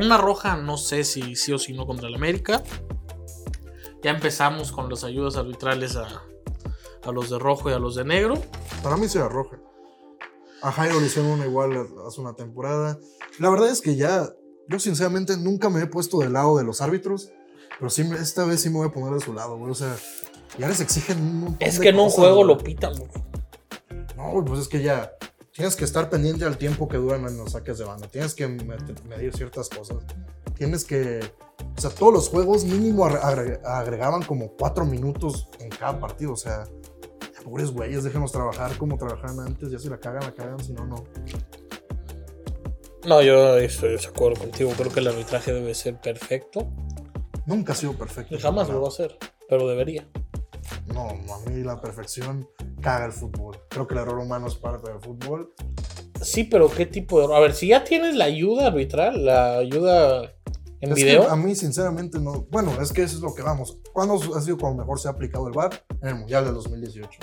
Una 0.00 0.16
roja, 0.18 0.56
no 0.56 0.78
sé 0.78 1.04
si 1.04 1.36
sí 1.36 1.52
o 1.52 1.58
si 1.58 1.72
no 1.74 1.86
contra 1.86 2.08
el 2.08 2.14
América. 2.16 2.62
Ya 4.02 4.10
empezamos 4.10 4.72
con 4.72 4.88
las 4.88 5.04
ayudas 5.04 5.36
arbitrales 5.36 5.96
a, 5.96 6.22
a 7.02 7.12
los 7.12 7.30
de 7.30 7.38
rojo 7.38 7.70
y 7.70 7.72
a 7.72 7.78
los 7.78 7.94
de 7.96 8.04
negro. 8.04 8.34
Para 8.82 8.96
mí 8.96 9.08
será 9.08 9.28
roja. 9.28 9.58
A 10.62 10.72
Jairo 10.72 11.00
le 11.00 11.06
hicieron 11.06 11.32
una 11.32 11.46
igual 11.46 11.86
hace 12.06 12.20
una 12.20 12.34
temporada. 12.34 12.98
La 13.38 13.50
verdad 13.50 13.68
es 13.68 13.80
que 13.80 13.96
ya, 13.96 14.28
yo 14.68 14.78
sinceramente 14.78 15.36
nunca 15.36 15.68
me 15.70 15.82
he 15.82 15.86
puesto 15.86 16.18
del 16.20 16.32
lado 16.32 16.56
de 16.56 16.64
los 16.64 16.80
árbitros, 16.80 17.30
pero 17.78 17.90
sí, 17.90 18.08
esta 18.20 18.44
vez 18.44 18.60
sí 18.62 18.70
me 18.70 18.76
voy 18.78 18.88
a 18.88 18.92
poner 18.92 19.12
de 19.12 19.20
su 19.20 19.32
lado, 19.34 19.58
güey. 19.58 19.70
O 19.70 19.74
sea, 19.74 19.94
ya 20.58 20.68
les 20.68 20.80
exigen 20.80 21.18
un 21.20 21.40
montón 21.40 21.68
Es 21.68 21.78
que 21.78 21.88
en 21.90 21.98
un 21.98 22.08
juego 22.08 22.36
güey. 22.36 22.46
lo 22.48 22.58
pitan. 22.58 22.94
güey. 22.96 23.10
No, 24.16 24.44
pues 24.44 24.60
es 24.62 24.68
que 24.68 24.82
ya 24.82 25.12
tienes 25.52 25.76
que 25.76 25.84
estar 25.84 26.08
pendiente 26.08 26.44
al 26.46 26.56
tiempo 26.56 26.88
que 26.88 26.96
duran 26.96 27.26
en 27.26 27.36
los 27.36 27.52
saques 27.52 27.76
de 27.78 27.84
banda. 27.84 28.08
Tienes 28.08 28.34
que 28.34 28.46
medir 28.48 29.36
ciertas 29.36 29.68
cosas. 29.68 29.98
Tienes 30.54 30.84
que. 30.84 31.20
O 31.76 31.80
sea, 31.80 31.90
todos 31.90 32.12
los 32.12 32.28
juegos 32.28 32.64
mínimo 32.64 33.04
agre- 33.06 33.20
agre- 33.22 33.60
agregaban 33.64 34.22
como 34.22 34.52
cuatro 34.56 34.84
minutos 34.86 35.48
en 35.60 35.68
cada 35.68 35.98
partido. 36.00 36.32
O 36.32 36.36
sea, 36.36 36.64
pobres 37.44 37.70
güeyes, 37.70 38.02
déjenos 38.04 38.32
trabajar 38.32 38.76
como 38.78 38.96
trabajaban 38.96 39.40
antes. 39.40 39.70
Ya 39.70 39.78
si 39.78 39.88
la 39.88 39.98
cagan, 39.98 40.22
la 40.22 40.32
cagan. 40.34 40.58
Si 40.64 40.72
no, 40.72 40.86
no. 40.86 41.04
No, 43.06 43.22
yo 43.22 43.56
estoy 43.58 43.96
de 43.96 44.06
acuerdo 44.06 44.40
contigo. 44.40 44.72
Creo 44.76 44.90
que 44.92 45.00
el 45.00 45.06
arbitraje 45.08 45.52
debe 45.52 45.74
ser 45.74 46.00
perfecto. 46.00 46.66
Nunca 47.46 47.72
ha 47.72 47.76
sido 47.76 47.92
perfecto. 47.92 48.36
Jamás 48.40 48.68
lo 48.68 48.80
va 48.82 48.88
a 48.88 48.90
ser. 48.92 49.16
Pero 49.48 49.68
debería. 49.68 50.08
No, 50.92 51.08
a 51.10 51.38
mí 51.48 51.62
la 51.62 51.80
perfección 51.80 52.48
caga 52.80 53.06
el 53.06 53.12
fútbol. 53.12 53.58
Creo 53.68 53.86
que 53.86 53.94
el 53.94 54.00
error 54.00 54.18
humano 54.18 54.48
es 54.48 54.56
parte 54.56 54.90
del 54.90 55.00
fútbol. 55.00 55.52
Sí, 56.20 56.44
pero 56.44 56.68
¿qué 56.68 56.86
tipo 56.86 57.20
de.? 57.20 57.32
A 57.32 57.38
ver, 57.38 57.52
si 57.52 57.68
ya 57.68 57.84
tienes 57.84 58.16
la 58.16 58.24
ayuda 58.24 58.68
arbitral, 58.68 59.24
la 59.24 59.58
ayuda 59.58 60.32
en 60.80 60.92
Es 60.92 60.98
que 60.98 61.04
video. 61.04 61.30
a 61.30 61.36
mí, 61.36 61.54
sinceramente, 61.54 62.18
no. 62.18 62.46
Bueno, 62.50 62.72
es 62.80 62.92
que 62.92 63.02
eso 63.02 63.16
es 63.16 63.22
lo 63.22 63.34
que 63.34 63.42
vamos. 63.42 63.78
¿Cuándo 63.92 64.14
ha 64.36 64.40
sido 64.40 64.58
cuando 64.58 64.82
mejor 64.82 65.00
se 65.00 65.08
ha 65.08 65.12
aplicado 65.12 65.48
el 65.48 65.54
VAR? 65.54 65.84
En 66.02 66.08
el 66.08 66.14
Mundial 66.16 66.44
del 66.44 66.54
2018. 66.54 67.18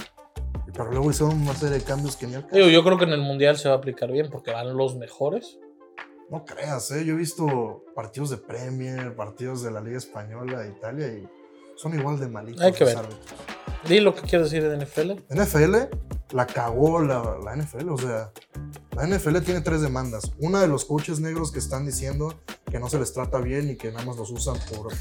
Pero 0.73 0.91
luego 0.91 1.11
hicieron 1.11 1.39
una 1.39 1.53
serie 1.53 1.77
de 1.77 1.83
cambios 1.83 2.15
que 2.15 2.25
ni 2.25 2.35
al. 2.35 2.47
Digo, 2.51 2.67
yo 2.67 2.83
creo 2.83 2.97
que 2.97 3.03
en 3.03 3.11
el 3.11 3.21
mundial 3.21 3.57
se 3.57 3.69
va 3.69 3.75
a 3.75 3.77
aplicar 3.77 4.11
bien 4.11 4.29
porque 4.31 4.51
van 4.51 4.75
los 4.75 4.95
mejores. 4.97 5.59
No 6.31 6.45
creas, 6.45 6.89
¿eh? 6.91 7.05
Yo 7.05 7.13
he 7.13 7.17
visto 7.17 7.83
partidos 7.95 8.31
de 8.31 8.37
Premier, 8.37 9.15
partidos 9.15 9.61
de 9.61 9.69
la 9.69 9.81
Liga 9.81 9.97
Española 9.97 10.61
de 10.61 10.69
Italia 10.69 11.07
y 11.07 11.27
son 11.75 11.93
igual 11.97 12.19
de 12.19 12.27
malitos. 12.27 12.61
Hay 12.61 12.71
que 12.73 12.85
ver. 12.85 12.97
árbitros. 12.97 13.33
Di 13.87 13.99
lo 13.99 14.15
que 14.15 14.21
quieres 14.21 14.49
decir 14.49 14.67
de 14.67 14.83
NFL. 14.83 15.11
NFL 15.29 15.75
la 16.33 16.47
cagó 16.47 17.01
la, 17.01 17.37
la 17.43 17.55
NFL, 17.55 17.89
o 17.89 17.97
sea, 17.97 18.31
la 18.95 19.07
NFL 19.07 19.39
tiene 19.39 19.61
tres 19.61 19.81
demandas. 19.81 20.31
Una 20.39 20.61
de 20.61 20.67
los 20.67 20.85
coaches 20.85 21.19
negros 21.19 21.51
que 21.51 21.59
están 21.59 21.85
diciendo 21.85 22.33
que 22.69 22.79
no 22.79 22.89
se 22.89 22.99
les 22.99 23.13
trata 23.13 23.37
bien 23.39 23.69
y 23.69 23.75
que 23.75 23.91
nada 23.91 24.03
más 24.03 24.17
los 24.17 24.31
usan 24.31 24.55
por 24.71 24.91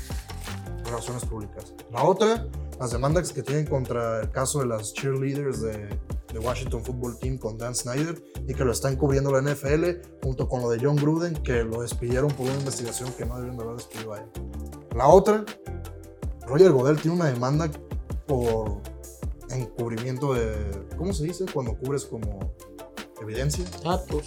relaciones 0.84 1.24
públicas. 1.24 1.74
La 1.90 2.04
otra, 2.04 2.46
las 2.78 2.90
demandas 2.90 3.32
que 3.32 3.42
tienen 3.42 3.66
contra 3.66 4.20
el 4.20 4.30
caso 4.30 4.60
de 4.60 4.66
las 4.66 4.92
cheerleaders 4.92 5.62
de, 5.62 5.88
de 6.32 6.38
Washington 6.38 6.84
Football 6.84 7.18
Team 7.18 7.38
con 7.38 7.56
Dan 7.56 7.74
Snyder 7.74 8.22
y 8.46 8.54
que 8.54 8.64
lo 8.64 8.72
están 8.72 8.96
cubriendo 8.96 9.32
la 9.32 9.40
NFL 9.40 9.84
junto 10.22 10.48
con 10.48 10.60
lo 10.60 10.70
de 10.70 10.78
John 10.82 10.96
Gruden 10.96 11.34
que 11.34 11.64
lo 11.64 11.80
despidieron 11.80 12.30
por 12.32 12.46
una 12.46 12.56
investigación 12.56 13.10
que 13.12 13.24
no 13.24 13.36
debieron 13.36 13.56
de 13.56 13.64
haber 13.64 13.76
despedido 13.76 14.12
a 14.12 14.18
él. 14.18 14.26
La 14.94 15.06
otra, 15.06 15.44
Roger 16.46 16.72
Godel 16.72 17.00
tiene 17.00 17.16
una 17.16 17.26
demanda 17.26 17.70
por 18.26 18.82
encubrimiento 19.52 20.34
de. 20.34 20.86
¿Cómo 20.96 21.12
se 21.12 21.24
dice? 21.24 21.44
Cuando 21.52 21.76
cubres 21.76 22.04
como 22.04 22.52
evidencia. 23.20 23.64
Datos. 23.84 24.26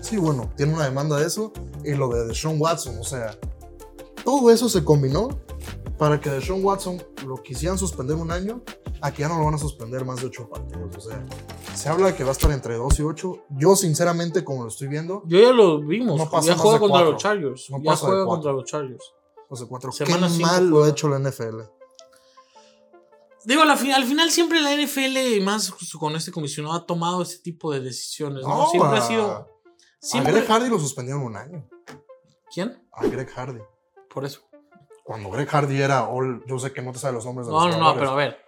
Sí, 0.00 0.16
bueno, 0.16 0.50
tiene 0.56 0.74
una 0.74 0.84
demanda 0.84 1.16
de 1.18 1.26
eso. 1.26 1.52
Y 1.84 1.92
lo 1.94 2.08
de 2.08 2.26
Deshaun 2.26 2.60
Watson, 2.60 2.98
o 2.98 3.04
sea, 3.04 3.38
todo 4.24 4.50
eso 4.50 4.68
se 4.68 4.84
combinó 4.84 5.28
para 5.98 6.20
que 6.20 6.30
Deshaun 6.30 6.64
Watson 6.64 7.02
lo 7.26 7.36
quisieran 7.36 7.78
suspender 7.78 8.16
un 8.16 8.30
año, 8.30 8.62
a 9.00 9.12
que 9.12 9.22
ya 9.22 9.28
no 9.28 9.38
lo 9.38 9.44
van 9.44 9.54
a 9.54 9.58
suspender 9.58 10.04
más 10.04 10.20
de 10.20 10.26
ocho 10.26 10.48
partidos. 10.48 10.96
O 10.96 11.00
sea, 11.00 11.24
se 11.74 11.88
habla 11.88 12.08
de 12.08 12.14
que 12.14 12.24
va 12.24 12.30
a 12.30 12.32
estar 12.32 12.50
entre 12.50 12.76
2 12.76 12.98
y 12.98 13.02
8. 13.02 13.44
Yo, 13.50 13.76
sinceramente, 13.76 14.44
como 14.44 14.62
lo 14.62 14.68
estoy 14.68 14.88
viendo, 14.88 15.22
Yo 15.26 15.40
ya 15.40 15.52
lo 15.52 15.80
vimos. 15.80 16.18
No 16.18 16.28
pasa 16.28 16.48
ya 16.48 16.56
juega 16.56 16.78
contra 16.78 16.98
cuatro. 16.98 17.12
los 17.12 17.22
Chargers. 17.22 17.70
No 17.70 17.82
ya 17.82 17.96
juega 17.96 18.26
contra 18.26 18.52
los 18.52 18.64
Chargers. 18.64 19.14
no 19.48 19.56
sé, 19.56 19.66
cuatro. 19.66 19.92
Semana 19.92 20.28
Qué 20.28 20.42
mal 20.42 20.68
lo 20.68 20.84
ha 20.84 20.88
hecho 20.88 21.08
la 21.08 21.18
NFL. 21.18 21.60
Digo, 23.44 23.62
al 23.62 23.76
final 23.78 24.30
siempre 24.30 24.60
la 24.60 24.72
NFL, 24.74 25.16
y 25.36 25.40
más 25.40 25.70
con 25.98 26.14
este 26.16 26.30
comisionado, 26.30 26.74
ha 26.74 26.86
tomado 26.86 27.22
ese 27.22 27.38
tipo 27.40 27.72
de 27.72 27.80
decisiones. 27.80 28.42
¿no? 28.42 28.56
No, 28.56 28.66
siempre 28.68 28.98
a- 28.98 29.02
ha 29.02 29.06
sido. 29.06 29.30
A 29.32 29.46
Siempre... 30.00 30.32
Greg 30.32 30.46
Hardy 30.48 30.68
lo 30.68 30.78
suspendieron 30.80 31.22
un 31.22 31.36
año. 31.36 31.68
¿Quién? 32.52 32.82
A 32.92 33.06
Greg 33.06 33.28
Hardy. 33.30 33.60
Por 34.12 34.24
eso. 34.24 34.40
Cuando 35.04 35.30
Greg 35.30 35.48
Hardy 35.48 35.80
era 35.80 36.08
all, 36.08 36.44
yo 36.46 36.58
sé 36.58 36.72
que 36.72 36.82
no 36.82 36.92
te 36.92 36.98
sabes 36.98 37.14
los 37.16 37.24
nombres 37.24 37.46
de 37.46 37.52
No, 37.52 37.66
los 37.68 37.76
no, 37.76 37.82
no, 37.82 37.92
jugadores. 37.92 38.00
pero 38.00 38.10
a 38.10 38.16
ver. 38.16 38.38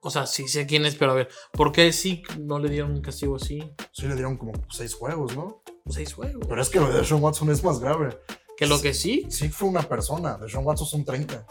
O 0.00 0.10
sea, 0.10 0.26
sí 0.26 0.48
sé 0.48 0.66
quién 0.66 0.84
es, 0.86 0.96
pero 0.96 1.12
a 1.12 1.14
ver. 1.14 1.28
¿Por 1.52 1.72
qué 1.72 1.92
sí 1.92 2.22
no 2.38 2.58
le 2.58 2.68
dieron 2.68 2.90
un 2.92 3.00
castigo 3.00 3.36
así? 3.36 3.62
Sí 3.92 4.06
le 4.06 4.14
dieron 4.14 4.36
como 4.36 4.52
seis 4.70 4.94
juegos, 4.94 5.34
¿no? 5.36 5.62
Seis 5.88 6.12
juegos. 6.14 6.44
Pero 6.48 6.60
es 6.60 6.68
que 6.68 6.80
lo 6.80 6.88
de 6.90 6.98
Deshaun 7.00 7.22
Watson 7.22 7.50
es 7.50 7.62
más 7.64 7.80
grave. 7.80 8.18
Que 8.56 8.66
lo 8.66 8.80
que 8.80 8.92
sí. 8.94 9.26
Sí 9.30 9.48
fue 9.48 9.68
una 9.68 9.82
persona. 9.82 10.36
Deshaun 10.38 10.64
Watson 10.66 10.86
son 10.86 11.04
30. 11.04 11.46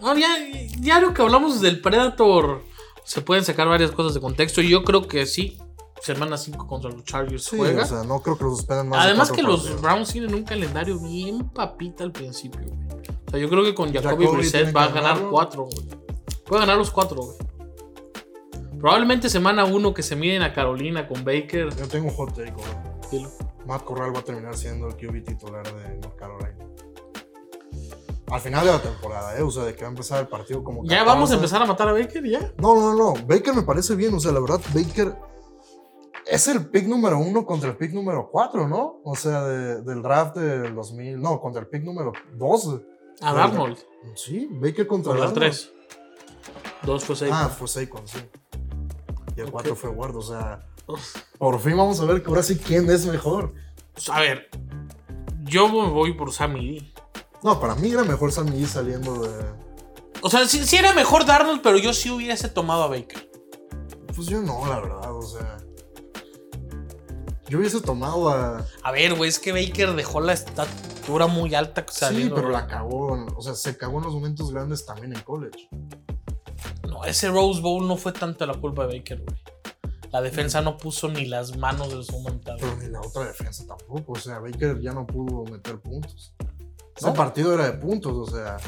No, 0.00 0.16
ya, 0.16 0.28
ya 0.80 1.00
lo 1.00 1.12
que 1.14 1.22
hablamos 1.22 1.60
del 1.60 1.80
Predator. 1.80 2.62
Se 3.04 3.22
pueden 3.22 3.44
sacar 3.44 3.68
varias 3.68 3.90
cosas 3.90 4.14
de 4.14 4.20
contexto. 4.20 4.60
Y 4.60 4.68
yo 4.70 4.84
creo 4.84 5.06
que 5.08 5.26
sí. 5.26 5.58
Semana 6.00 6.38
5 6.38 6.66
contra 6.66 6.90
los 6.90 7.04
Chargers 7.04 7.44
Sí, 7.44 7.58
juega. 7.58 7.82
o 7.82 7.86
sea, 7.86 8.02
no 8.04 8.20
creo 8.22 8.38
que 8.38 8.44
lo 8.44 8.50
suspendan 8.56 8.88
más. 8.88 9.02
de 9.04 9.10
Además 9.10 9.30
que 9.32 9.42
los 9.42 9.60
partidos. 9.60 9.82
Browns 9.82 10.08
tienen 10.12 10.34
un 10.34 10.44
calendario 10.44 10.98
bien 10.98 11.50
papita 11.50 12.04
al 12.04 12.12
principio, 12.12 12.62
güey. 12.62 12.78
O 13.26 13.30
sea, 13.30 13.38
yo 13.38 13.50
creo 13.50 13.62
que 13.64 13.74
con 13.74 13.92
Jacoby 13.92 14.24
Jacoby 14.24 14.36
Brissett 14.38 14.74
va 14.74 14.84
a 14.84 14.88
ganar 14.88 15.02
ganarlo. 15.02 15.30
cuatro, 15.30 15.64
güey. 15.64 15.86
Puede 16.46 16.60
ganar 16.62 16.78
los 16.78 16.90
cuatro, 16.90 17.18
güey. 17.22 17.36
Probablemente 18.78 19.28
semana 19.28 19.66
uno 19.66 19.92
que 19.92 20.02
se 20.02 20.16
miden 20.16 20.42
a 20.42 20.54
Carolina 20.54 21.06
con 21.06 21.22
Baker. 21.22 21.68
Yo 21.76 21.86
tengo 21.86 22.08
un 22.08 22.14
hot 22.14 22.34
take, 22.34 22.52
güey. 22.52 23.26
Matt 23.66 23.84
Corral 23.84 24.14
va 24.14 24.20
a 24.20 24.24
terminar 24.24 24.56
siendo 24.56 24.88
el 24.88 24.94
QB 24.94 25.22
titular 25.22 25.64
de 25.64 25.96
North 25.98 26.16
Carolina. 26.16 26.56
Al 28.30 28.40
final 28.40 28.64
de 28.64 28.72
la 28.72 28.80
temporada, 28.82 29.36
¿eh? 29.38 29.42
O 29.42 29.50
sea, 29.50 29.64
de 29.64 29.74
que 29.74 29.82
va 29.82 29.88
a 29.88 29.90
empezar 29.90 30.20
el 30.20 30.28
partido 30.28 30.62
como. 30.62 30.82
Ya 30.84 30.98
14. 30.98 31.06
vamos 31.06 31.30
a 31.30 31.34
empezar 31.34 31.62
a 31.62 31.66
matar 31.66 31.88
a 31.88 31.92
Baker, 31.92 32.24
ya. 32.24 32.52
No, 32.58 32.74
no, 32.76 32.94
no. 32.94 33.14
Baker 33.26 33.54
me 33.54 33.62
parece 33.62 33.94
bien. 33.96 34.14
O 34.14 34.20
sea, 34.20 34.30
la 34.32 34.40
verdad, 34.40 34.60
Baker 34.72 35.14
es 36.26 36.46
el 36.48 36.68
pick 36.70 36.86
número 36.86 37.18
uno 37.18 37.44
contra 37.44 37.70
el 37.70 37.76
pick 37.76 37.92
número 37.92 38.28
cuatro, 38.30 38.68
¿no? 38.68 39.00
O 39.04 39.16
sea, 39.16 39.42
de- 39.42 39.82
del 39.82 40.00
draft 40.02 40.36
del 40.36 40.74
2000. 40.74 41.20
No, 41.20 41.40
contra 41.40 41.62
el 41.62 41.68
pick 41.68 41.82
número 41.82 42.12
dos. 42.36 42.80
A 43.20 43.34
Darnold. 43.34 43.78
Sí, 44.14 44.48
Baker 44.52 44.86
contra 44.86 45.10
Con 45.12 45.20
las 45.20 45.30
Darnold. 45.34 45.50
tres. 45.52 45.72
Dos 46.84 47.04
fue 47.04 47.16
seis. 47.16 47.32
Ah, 47.34 47.48
fue 47.48 47.66
Saquon, 47.68 48.06
sí. 48.06 48.18
Y 49.36 49.40
el 49.40 49.50
4 49.50 49.74
fue 49.76 49.90
Ward, 49.90 50.16
o 50.16 50.22
sea. 50.22 50.66
Por 51.38 51.58
fin 51.60 51.76
vamos 51.76 52.00
a 52.00 52.04
ver 52.04 52.22
que 52.22 52.28
ahora 52.28 52.42
sí 52.42 52.56
quién 52.58 52.88
es 52.90 53.06
mejor. 53.06 53.54
Pues, 53.92 54.08
a 54.08 54.20
ver. 54.20 54.48
Yo 55.44 55.68
me 55.68 55.88
voy 55.90 56.14
por 56.14 56.32
Sammy 56.32 56.78
D. 56.80 56.89
No, 57.42 57.58
para 57.58 57.74
mí 57.74 57.90
era 57.90 58.04
mejor 58.04 58.32
Sammy 58.32 58.62
G 58.62 58.66
saliendo 58.66 59.22
de. 59.22 59.44
O 60.22 60.28
sea, 60.28 60.46
sí, 60.46 60.64
sí 60.66 60.76
era 60.76 60.92
mejor 60.92 61.24
Darnold, 61.24 61.62
pero 61.62 61.78
yo 61.78 61.92
sí 61.92 62.10
hubiese 62.10 62.48
tomado 62.48 62.82
a 62.84 62.88
Baker. 62.88 63.30
Pues 64.14 64.28
yo 64.28 64.42
no, 64.42 64.66
la 64.66 64.80
verdad, 64.80 65.14
o 65.14 65.22
sea. 65.22 65.56
Yo 67.48 67.58
hubiese 67.58 67.80
tomado 67.80 68.28
a. 68.28 68.66
A 68.82 68.92
ver, 68.92 69.14
güey, 69.14 69.30
es 69.30 69.38
que 69.38 69.52
Baker 69.52 69.94
dejó 69.94 70.20
la 70.20 70.34
estatura 70.34 71.26
muy 71.26 71.54
alta. 71.54 71.84
Sí, 71.88 72.30
pero 72.34 72.50
la 72.50 72.66
cagó. 72.66 73.26
O 73.36 73.42
sea, 73.42 73.54
se 73.54 73.76
cagó 73.76 73.98
en 73.98 74.04
los 74.04 74.14
momentos 74.14 74.52
grandes 74.52 74.84
también 74.84 75.16
en 75.16 75.22
college. 75.22 75.68
No, 76.88 77.04
ese 77.04 77.28
Rose 77.28 77.60
Bowl 77.60 77.88
no 77.88 77.96
fue 77.96 78.12
tanta 78.12 78.46
la 78.46 78.54
culpa 78.54 78.86
de 78.86 78.98
Baker, 78.98 79.24
güey. 79.24 79.38
La 80.12 80.20
defensa 80.20 80.60
no 80.60 80.76
puso 80.76 81.08
ni 81.08 81.26
las 81.26 81.56
manos 81.56 81.96
de 81.96 82.02
segunda 82.02 82.32
mitad. 82.32 82.56
Pero 82.58 82.76
ni 82.76 82.88
la 82.88 83.00
otra 83.00 83.24
defensa 83.24 83.64
tampoco. 83.66 84.12
O 84.12 84.16
sea, 84.16 84.40
Baker 84.40 84.80
ya 84.80 84.92
no 84.92 85.06
pudo 85.06 85.44
meter 85.44 85.80
puntos. 85.80 86.34
Ese 87.00 87.08
¿No? 87.08 87.14
partido 87.14 87.54
era 87.54 87.64
de 87.64 87.78
puntos, 87.78 88.12
o 88.12 88.26
sea. 88.30 88.58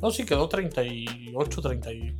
No, 0.00 0.10
sí 0.10 0.24
quedó 0.24 0.48
38, 0.48 1.60
30 1.60 1.92
y... 1.92 2.16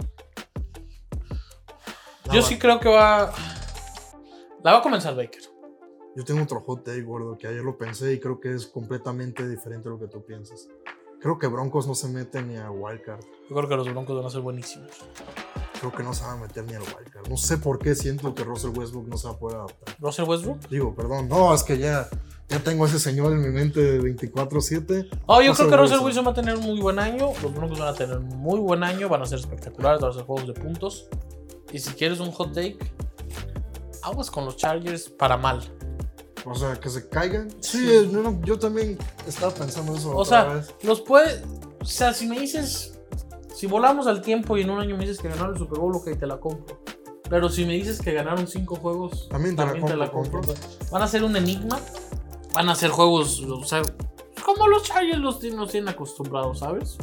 Yo 2.31 2.43
sí 2.43 2.59
creo 2.59 2.79
que 2.79 2.91
va... 2.91 3.33
La 4.63 4.73
va 4.73 4.79
a 4.81 4.83
comenzar 4.83 5.17
Baker. 5.17 5.41
Yo 6.15 6.25
tengo 6.27 6.43
otro 6.43 6.61
hot 6.61 6.85
take, 6.85 7.01
gordo, 7.01 7.39
que 7.39 7.47
ayer 7.47 7.63
lo 7.63 7.79
pensé 7.79 8.13
y 8.13 8.21
creo 8.21 8.39
que 8.39 8.53
es 8.53 8.67
completamente 8.67 9.49
diferente 9.49 9.89
a 9.89 9.93
lo 9.93 9.99
que 9.99 10.09
tú 10.09 10.23
piensas. 10.23 10.69
Creo 11.23 11.39
que 11.39 11.47
Broncos 11.47 11.87
no 11.87 11.95
se 11.95 12.09
mete 12.09 12.43
ni 12.43 12.59
a 12.59 12.71
Wildcard. 12.71 13.25
Yo 13.49 13.57
creo 13.57 13.67
que 13.67 13.77
los 13.77 13.89
Broncos 13.89 14.15
van 14.15 14.27
a 14.27 14.31
ser 14.31 14.43
buenísimos. 14.43 14.91
Creo 15.83 15.93
que 15.93 16.05
no 16.05 16.15
se 16.15 16.23
van 16.23 16.39
a 16.39 16.43
meter 16.43 16.63
ni 16.65 16.75
al 16.75 16.83
Wildcard. 16.83 17.29
No 17.29 17.37
sé 17.37 17.59
por 17.59 17.81
qué 17.81 17.97
siento 17.97 18.33
que 18.37 18.45
Russell 18.45 18.71
Westbrook 18.71 19.09
no 19.09 19.17
se 19.17 19.27
va 19.27 19.35
a 19.35 19.39
poder 19.39 19.57
adaptar. 19.59 19.97
Russell 19.99 20.25
Westbrook. 20.29 20.69
Digo, 20.69 20.95
perdón. 20.95 21.29
No, 21.29 21.53
es 21.53 21.65
que 21.65 21.77
ya, 21.77 22.09
ya 22.49 22.61
tengo 22.61 22.85
a 22.85 22.89
ese 22.89 23.01
señor 23.01 23.33
en 23.33 23.41
mi 23.41 23.49
mente 23.49 23.81
de 23.81 24.01
24-7. 24.01 25.09
Oh, 25.27 25.43
yo 25.43 25.49
Russell 25.51 25.67
creo 25.67 25.71
que 25.71 25.77
Russell 25.83 25.95
Wilson. 25.97 26.05
Wilson 26.05 26.27
va 26.27 26.31
a 26.31 26.35
tener 26.35 26.55
un 26.57 26.63
muy 26.67 26.81
buen 26.81 27.01
año. 27.01 27.33
Los 27.43 27.53
Broncos 27.53 27.81
van 27.81 27.89
a 27.89 27.95
tener 27.95 28.17
un 28.19 28.29
muy 28.29 28.61
buen 28.61 28.85
año. 28.85 29.09
Van 29.09 29.23
a 29.23 29.27
ser 29.27 29.41
espectaculares. 29.41 30.01
Van 30.01 30.11
a 30.11 30.15
ser 30.15 30.23
juegos 30.23 30.47
de 30.47 30.53
puntos. 30.55 31.09
Y 31.73 31.81
si 31.81 31.91
quieres 31.95 32.21
un 32.21 32.31
hot 32.31 32.53
take, 32.55 32.79
aguas 34.03 34.31
con 34.31 34.45
los 34.45 34.57
Chargers 34.57 35.09
para 35.09 35.37
mal. 35.37 35.63
O 36.45 36.55
sea, 36.55 36.75
que 36.79 36.91
se 36.91 37.09
caigan. 37.09 37.51
Sí, 37.61 37.79
Sí. 37.89 38.11
yo, 38.13 38.41
yo 38.43 38.59
también 38.59 38.99
estaba 39.27 39.53
pensando 39.53 39.97
eso. 39.97 40.11
O 40.13 40.19
otra 40.19 40.43
sea, 40.45 40.53
vez. 40.55 40.75
los 40.85 41.01
puede. 41.01 41.43
O 41.81 41.85
sea, 41.85 42.13
si 42.15 42.27
me 42.29 42.39
dices. 42.39 43.01
Si 43.55 43.67
volamos 43.67 44.07
al 44.07 44.23
tiempo 44.23 44.57
y 44.57 44.63
en 44.63 44.71
un 44.71 44.81
año 44.81 44.97
me 44.97 45.03
dices 45.03 45.21
que 45.21 45.29
ganaron 45.29 45.53
el 45.53 45.59
Super 45.59 45.79
Bowl, 45.79 45.95
ok, 45.95 46.19
te 46.19 46.27
la 46.27 46.39
compro. 46.39 46.83
Pero 47.29 47.49
si 47.49 47.65
me 47.65 47.75
dices 47.75 48.01
que 48.01 48.13
ganaron 48.13 48.47
cinco 48.47 48.77
juegos, 48.77 49.29
También 49.29 49.57
te 49.57 49.65
la 49.65 50.11
compro, 50.11 50.41
compro. 50.41 50.55
Van 50.91 51.03
a 51.03 51.09
ser 51.09 51.25
un 51.25 51.37
enigma. 51.37 51.79
Van 52.55 52.69
a 52.69 52.75
ser 52.75 52.91
juegos, 52.91 53.41
o 53.41 53.65
sea, 53.65 53.81
como 54.45 54.69
los 54.69 54.83
Chargers 54.83 55.19
los, 55.19 55.43
nos 55.45 55.71
tienen 55.71 55.89
acostumbrados, 55.89 56.59
¿sabes? 56.59 56.99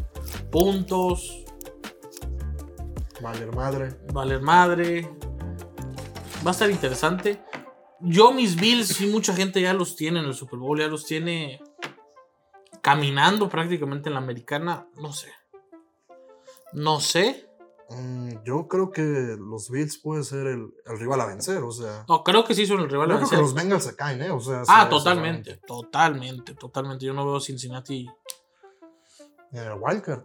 Puntos, 0.52 1.44
Valer 3.22 3.54
madre. 3.54 3.96
valer 4.14 4.42
madre. 4.42 5.10
Va 6.46 6.52
a 6.52 6.52
estar 6.52 6.70
interesante. 6.70 7.42
Yo, 8.00 8.32
mis 8.32 8.56
Bills, 8.56 9.02
y 9.02 9.08
mucha 9.08 9.34
gente 9.34 9.62
ya 9.62 9.74
los 9.74 9.96
tiene 9.96 10.20
en 10.20 10.26
el 10.26 10.34
Super 10.34 10.60
Bowl, 10.60 10.80
ya 10.80 10.88
los 10.88 11.06
tiene 11.06 11.62
caminando 12.82 13.50
prácticamente 13.50 14.10
en 14.10 14.14
la 14.14 14.22
americana. 14.22 14.88
No 14.96 15.12
sé. 15.12 15.30
No 16.74 17.00
sé. 17.00 17.46
Mm, 17.90 18.44
yo 18.46 18.68
creo 18.68 18.92
que 18.92 19.02
los 19.40 19.70
Bills 19.72 19.98
puede 19.98 20.24
ser 20.24 20.46
el, 20.48 20.68
el 20.86 21.00
rival 21.00 21.22
a 21.22 21.26
vencer. 21.26 21.64
O 21.64 21.72
sea, 21.72 22.06
No, 22.08 22.24
creo 22.24 22.44
que 22.44 22.54
sí 22.54 22.66
son 22.68 22.82
el 22.82 22.90
rival 22.90 23.10
yo 23.10 23.16
a 23.16 23.18
creo 23.18 23.30
que 23.30 23.38
los 23.38 23.54
Bengals 23.54 23.84
se 23.84 23.96
caen, 23.96 24.22
¿eh? 24.22 24.30
O 24.32 24.40
sea, 24.40 24.62
Ah, 24.68 24.84
se- 24.84 24.90
totalmente, 24.92 25.58
totalmente, 25.66 26.54
totalmente. 26.54 27.06
Yo 27.06 27.14
no 27.14 27.26
veo 27.26 27.40
Cincinnati. 27.40 28.08
se- 29.08 29.24
En 29.52 29.64
el 29.68 29.74
Wildcard. 29.80 30.24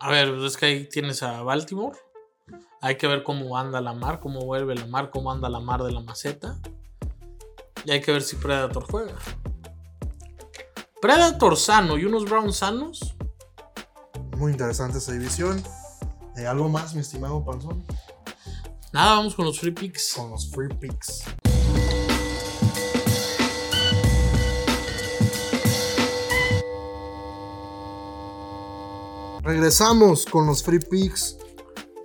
A 0.00 0.10
ver, 0.10 0.28
es 0.30 0.56
que 0.56 0.66
ahí 0.66 0.88
tienes 0.88 1.22
a 1.22 1.42
Baltimore. 1.42 1.96
Hay 2.80 2.96
que 2.96 3.06
ver 3.06 3.22
cómo 3.22 3.56
anda 3.58 3.80
la 3.80 3.92
mar, 3.92 4.18
cómo 4.20 4.40
vuelve 4.44 4.74
la 4.74 4.86
mar, 4.86 5.10
cómo 5.10 5.30
anda 5.30 5.48
la 5.48 5.60
mar 5.60 5.82
de 5.82 5.92
la 5.92 6.00
maceta. 6.00 6.58
Y 7.84 7.90
hay 7.92 8.00
que 8.00 8.10
ver 8.12 8.22
si 8.22 8.36
Predator 8.36 8.84
juega. 8.90 9.14
Predator 11.00 11.56
sano 11.56 11.98
y 11.98 12.04
unos 12.04 12.24
Browns 12.24 12.56
sanos. 12.56 13.14
Muy 14.42 14.50
interesante 14.50 14.98
esa 14.98 15.12
división. 15.12 15.62
Eh, 16.36 16.48
¿Algo 16.48 16.68
más, 16.68 16.96
mi 16.96 17.00
estimado 17.00 17.44
Panzón? 17.44 17.84
Nada, 18.92 19.14
vamos 19.14 19.36
con 19.36 19.44
los 19.44 19.60
free 19.60 19.70
picks. 19.70 20.14
Con 20.16 20.32
los 20.32 20.50
free 20.50 20.68
picks. 20.80 21.22
Regresamos 29.44 30.24
con 30.24 30.48
los 30.48 30.64
free 30.64 30.80
picks. 30.80 31.38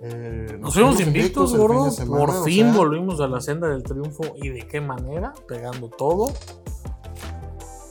Eh, 0.02 0.58
Nos 0.60 0.74
fuimos 0.74 0.94
fuimos 0.94 1.00
invictos, 1.00 1.56
gordo. 1.56 1.90
semana, 1.90 2.24
Por 2.24 2.30
o 2.30 2.44
fin 2.44 2.66
sea, 2.66 2.72
volvimos 2.72 3.20
a 3.20 3.26
la 3.26 3.40
senda 3.40 3.66
del 3.66 3.82
triunfo. 3.82 4.22
¿Y 4.36 4.50
de 4.50 4.64
qué 4.68 4.80
manera? 4.80 5.34
Pegando 5.48 5.88
todo. 5.88 6.32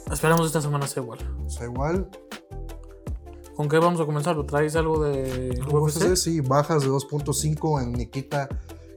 Esperamos 0.10 0.45
esta 0.45 0.62
semana 0.62 0.88
sea 0.88 1.04
igual. 1.04 1.19
sea, 1.50 1.65
igual. 1.65 2.10
¿Con 3.58 3.67
qué 3.67 3.80
vamos 3.80 4.00
a 4.00 4.06
comenzar? 4.06 4.36
¿Lo 4.36 4.46
traes 4.46 4.76
algo 4.76 5.04
de 5.04 5.60
UFC, 5.67 5.98
UFC? 5.98 6.15
sí, 6.15 6.41
bajas 6.41 6.84
de 6.84 6.89
2.5 6.89 7.82
en 7.82 7.93
Nikita 7.93 8.48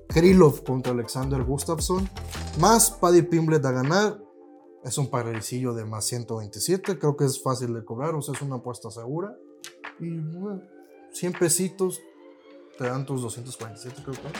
Krylov 0.06 0.64
contra 0.64 0.92
Alexander 0.92 1.42
Gustafsson. 1.42 2.06
Más 2.58 2.90
Paddy 2.90 3.22
Pimblet 3.22 3.64
a 3.64 3.72
ganar. 3.72 4.22
Es 4.84 4.98
un 4.98 5.08
parecillo 5.08 5.72
de 5.72 5.86
más 5.86 6.04
127. 6.04 6.98
Creo 6.98 7.16
que 7.16 7.24
es 7.24 7.42
fácil 7.42 7.72
de 7.72 7.82
cobrar. 7.86 8.14
O 8.14 8.20
sea, 8.20 8.34
es 8.34 8.42
una 8.42 8.56
apuesta 8.56 8.90
segura. 8.90 9.34
Y 9.98 10.18
bueno, 10.18 10.60
100 11.12 11.32
pesitos 11.32 11.98
te 12.76 12.84
dan 12.84 13.06
tus 13.06 13.22
247, 13.22 14.02
creo 14.04 14.14
que. 14.14 14.38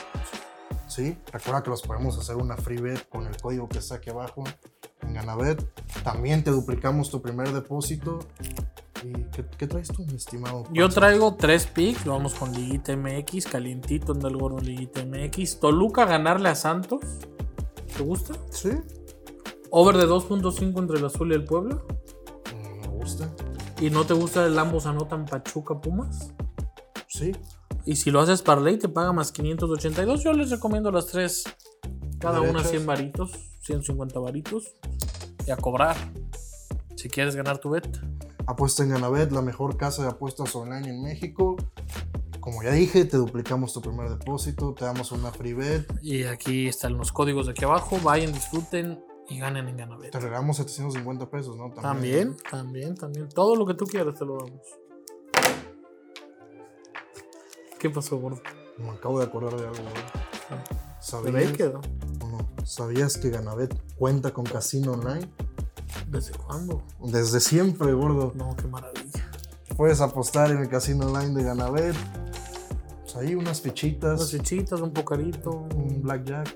Sí, 0.87 1.17
recuerda 1.31 1.63
que 1.63 1.71
los 1.71 1.81
podemos 1.81 2.19
hacer 2.19 2.35
una 2.35 2.57
free 2.57 2.79
bet 2.79 3.09
con 3.09 3.25
el 3.25 3.41
código 3.41 3.67
que 3.67 3.79
está 3.79 3.95
aquí 3.95 4.11
abajo 4.11 4.43
en 5.01 5.15
Ganabet. 5.15 5.67
También 6.03 6.43
te 6.43 6.51
duplicamos 6.51 7.09
tu 7.09 7.23
primer 7.23 7.51
depósito. 7.51 8.19
¿Y 9.03 9.13
qué, 9.31 9.45
qué 9.57 9.67
traes 9.67 9.87
tú, 9.87 10.05
mi 10.05 10.15
estimado? 10.15 10.65
Yo 10.71 10.89
traigo 10.89 11.35
tres 11.35 11.65
picks. 11.67 12.05
Vamos 12.05 12.33
con 12.33 12.53
Liguita 12.53 12.95
MX, 12.95 13.45
calientito 13.47 14.13
en 14.13 14.25
el 14.25 14.37
gordo 14.37 14.59
Liguita 14.59 15.03
MX. 15.05 15.59
Toluca 15.59 16.05
ganarle 16.05 16.49
a 16.49 16.55
Santos. 16.55 17.01
¿Te 17.95 18.03
gusta? 18.03 18.33
Sí, 18.51 18.69
Over 19.73 19.95
de 19.95 20.05
2.5 20.05 20.79
entre 20.79 20.99
el 20.99 21.05
Azul 21.05 21.31
y 21.31 21.35
el 21.35 21.45
Puebla. 21.45 21.81
Mm, 22.53 22.81
me 22.81 22.87
gusta. 22.89 23.33
¿Y 23.79 23.89
no 23.89 24.05
te 24.05 24.13
gusta 24.13 24.45
el 24.45 24.59
ambos 24.59 24.85
anotan 24.85 25.25
Pachuca 25.25 25.79
Pumas? 25.79 26.33
Sí, 27.07 27.31
Y 27.85 27.95
si 27.95 28.11
lo 28.11 28.19
haces 28.19 28.41
parlay 28.41 28.77
te 28.77 28.89
paga 28.89 29.13
más 29.13 29.31
582. 29.31 30.23
Yo 30.23 30.33
les 30.33 30.49
recomiendo 30.51 30.91
las 30.91 31.07
tres. 31.07 31.45
Cada 32.19 32.41
una 32.41 32.49
Derechas. 32.49 32.69
100 32.69 32.85
varitos, 32.85 33.31
150 33.61 34.19
varitos. 34.19 34.75
Y 35.47 35.51
a 35.51 35.57
cobrar. 35.57 35.95
Si 36.97 37.09
quieres 37.09 37.35
ganar 37.35 37.57
tu 37.57 37.69
bet. 37.69 37.97
Apuesta 38.45 38.83
en 38.83 38.89
Ganabet, 38.89 39.31
la 39.31 39.41
mejor 39.41 39.77
casa 39.77 40.03
de 40.03 40.09
apuestas 40.09 40.55
online 40.55 40.89
en 40.89 41.03
México. 41.03 41.55
Como 42.39 42.63
ya 42.63 42.71
dije, 42.71 43.05
te 43.05 43.17
duplicamos 43.17 43.73
tu 43.73 43.81
primer 43.81 44.09
depósito, 44.09 44.73
te 44.73 44.85
damos 44.85 45.11
una 45.11 45.31
free 45.31 45.53
bet, 45.53 45.91
Y 46.01 46.23
aquí 46.23 46.67
están 46.67 46.97
los 46.97 47.11
códigos 47.11 47.45
de 47.45 47.51
aquí 47.51 47.65
abajo. 47.65 47.99
Vayan, 48.03 48.33
disfruten 48.33 48.99
y 49.29 49.39
ganen 49.39 49.67
en 49.67 49.77
Ganabet. 49.77 50.11
te 50.11 50.19
regalamos 50.19 50.57
750 50.57 51.29
pesos, 51.29 51.55
¿no? 51.55 51.69
También, 51.71 52.35
también, 52.49 52.95
también. 52.95 53.29
Todo 53.29 53.55
lo 53.55 53.65
que 53.65 53.75
tú 53.75 53.85
quieras 53.85 54.17
te 54.17 54.25
lo 54.25 54.37
damos. 54.37 54.61
¿Qué 57.79 57.89
pasó, 57.89 58.17
gordo? 58.17 58.41
Me 58.77 58.89
acabo 58.89 59.19
de 59.19 59.25
acordar 59.25 59.59
de 59.59 59.67
algo. 59.67 59.83
güey. 59.83 59.93
¿De 60.51 60.67
¿Sabías, 60.99 61.73
no? 61.73 61.81
¿Sabías 62.63 63.17
que 63.17 63.29
Ganabet 63.29 63.75
cuenta 63.95 64.31
con 64.33 64.45
casino 64.45 64.93
online? 64.93 65.27
¿Desde 66.07 66.31
cuándo? 66.33 66.81
Desde 67.03 67.39
siempre, 67.39 67.93
gordo. 67.93 68.31
No, 68.35 68.55
qué 68.55 68.67
maravilla. 68.67 69.29
Puedes 69.77 70.01
apostar 70.01 70.51
en 70.51 70.57
el 70.59 70.69
casino 70.69 71.07
online 71.07 71.33
de 71.35 71.43
Ganabet. 71.43 71.95
Pues 73.03 73.15
ahí 73.15 73.35
unas 73.35 73.61
fichitas. 73.61 74.19
Unas 74.19 74.31
fichitas, 74.31 74.79
un 74.81 74.91
pocarito. 74.91 75.49
un 75.75 76.01
blackjack. 76.01 76.55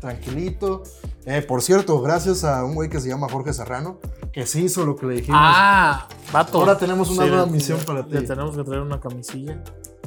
Tranquilito. 0.00 0.82
Eh, 1.24 1.42
por 1.42 1.62
cierto, 1.62 2.00
gracias 2.02 2.44
a 2.44 2.64
un 2.64 2.74
güey 2.74 2.90
que 2.90 3.00
se 3.00 3.08
llama 3.08 3.26
Jorge 3.30 3.52
Serrano, 3.54 3.98
que 4.32 4.46
sí 4.46 4.64
hizo 4.64 4.84
lo 4.84 4.96
que 4.96 5.06
le 5.06 5.14
dijimos. 5.14 5.40
Ah, 5.42 6.06
vato. 6.32 6.58
Ahora 6.58 6.76
tenemos 6.76 7.08
una 7.10 7.24
Sí, 7.24 7.28
nueva 7.30 7.46
le- 7.46 7.52
misión 7.52 7.78
le- 7.78 7.84
para 7.86 8.04
ti. 8.06 8.12
Le 8.12 8.22
tenemos 8.22 8.54
que 8.56 8.64
traer 8.64 8.82
una 8.82 9.00
camisilla. 9.00 9.62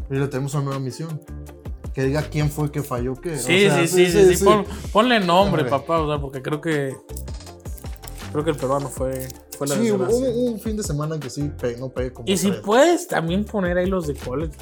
Y 0.09 0.15
le 0.15 0.27
tenemos 0.27 0.53
una 0.53 0.63
nueva 0.65 0.79
misión. 0.79 1.19
Que 1.93 2.03
diga 2.03 2.21
quién 2.29 2.51
fue 2.51 2.71
que 2.71 2.83
falló 2.83 3.15
qué. 3.15 3.39
Sí, 3.39 3.65
O 3.65 3.71
sea, 3.71 3.87
sí, 3.87 4.05
sí, 4.05 4.11
sí, 4.11 4.35
sí, 4.35 4.43
Pon- 4.45 4.65
ponle 4.93 5.19
nombre, 5.19 5.63
Hombre. 5.63 5.65
papá, 5.65 5.97
o 5.99 6.07
sea, 6.07 6.21
porque 6.21 6.43
creo 6.43 6.61
que. 6.61 6.95
Creo 8.37 8.45
que 8.45 8.51
el 8.51 8.57
peruano 8.57 8.87
fue, 8.87 9.27
fue 9.57 9.65
la 9.65 9.73
Sí, 9.73 9.91
hubo 9.91 10.15
un, 10.15 10.59
fin 10.59 10.77
de 10.77 10.83
semana 10.83 11.19
que 11.19 11.27
sí 11.27 11.49
pe- 11.59 11.75
no 11.77 11.89
pegué 11.89 12.13
como 12.13 12.27
Y 12.29 12.37
si 12.37 12.51
tres. 12.51 12.61
puedes 12.63 13.07
también 13.07 13.43
poner 13.43 13.75
ahí 13.79 13.87
los 13.87 14.05
de 14.05 14.13
college. 14.13 14.55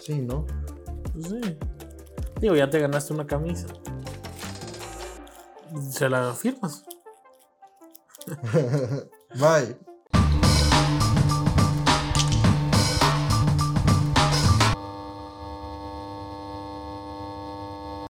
Sí, 0.00 0.20
¿no? 0.22 0.44
pues 1.12 1.26
sí. 1.28 1.56
Digo, 2.40 2.56
ya 2.56 2.68
te 2.68 2.80
ganaste 2.80 3.14
una 3.14 3.28
camisa. 3.28 3.68
Se 5.88 6.08
la 6.08 6.34
firmas. 6.34 6.84
Bye. 9.38 9.76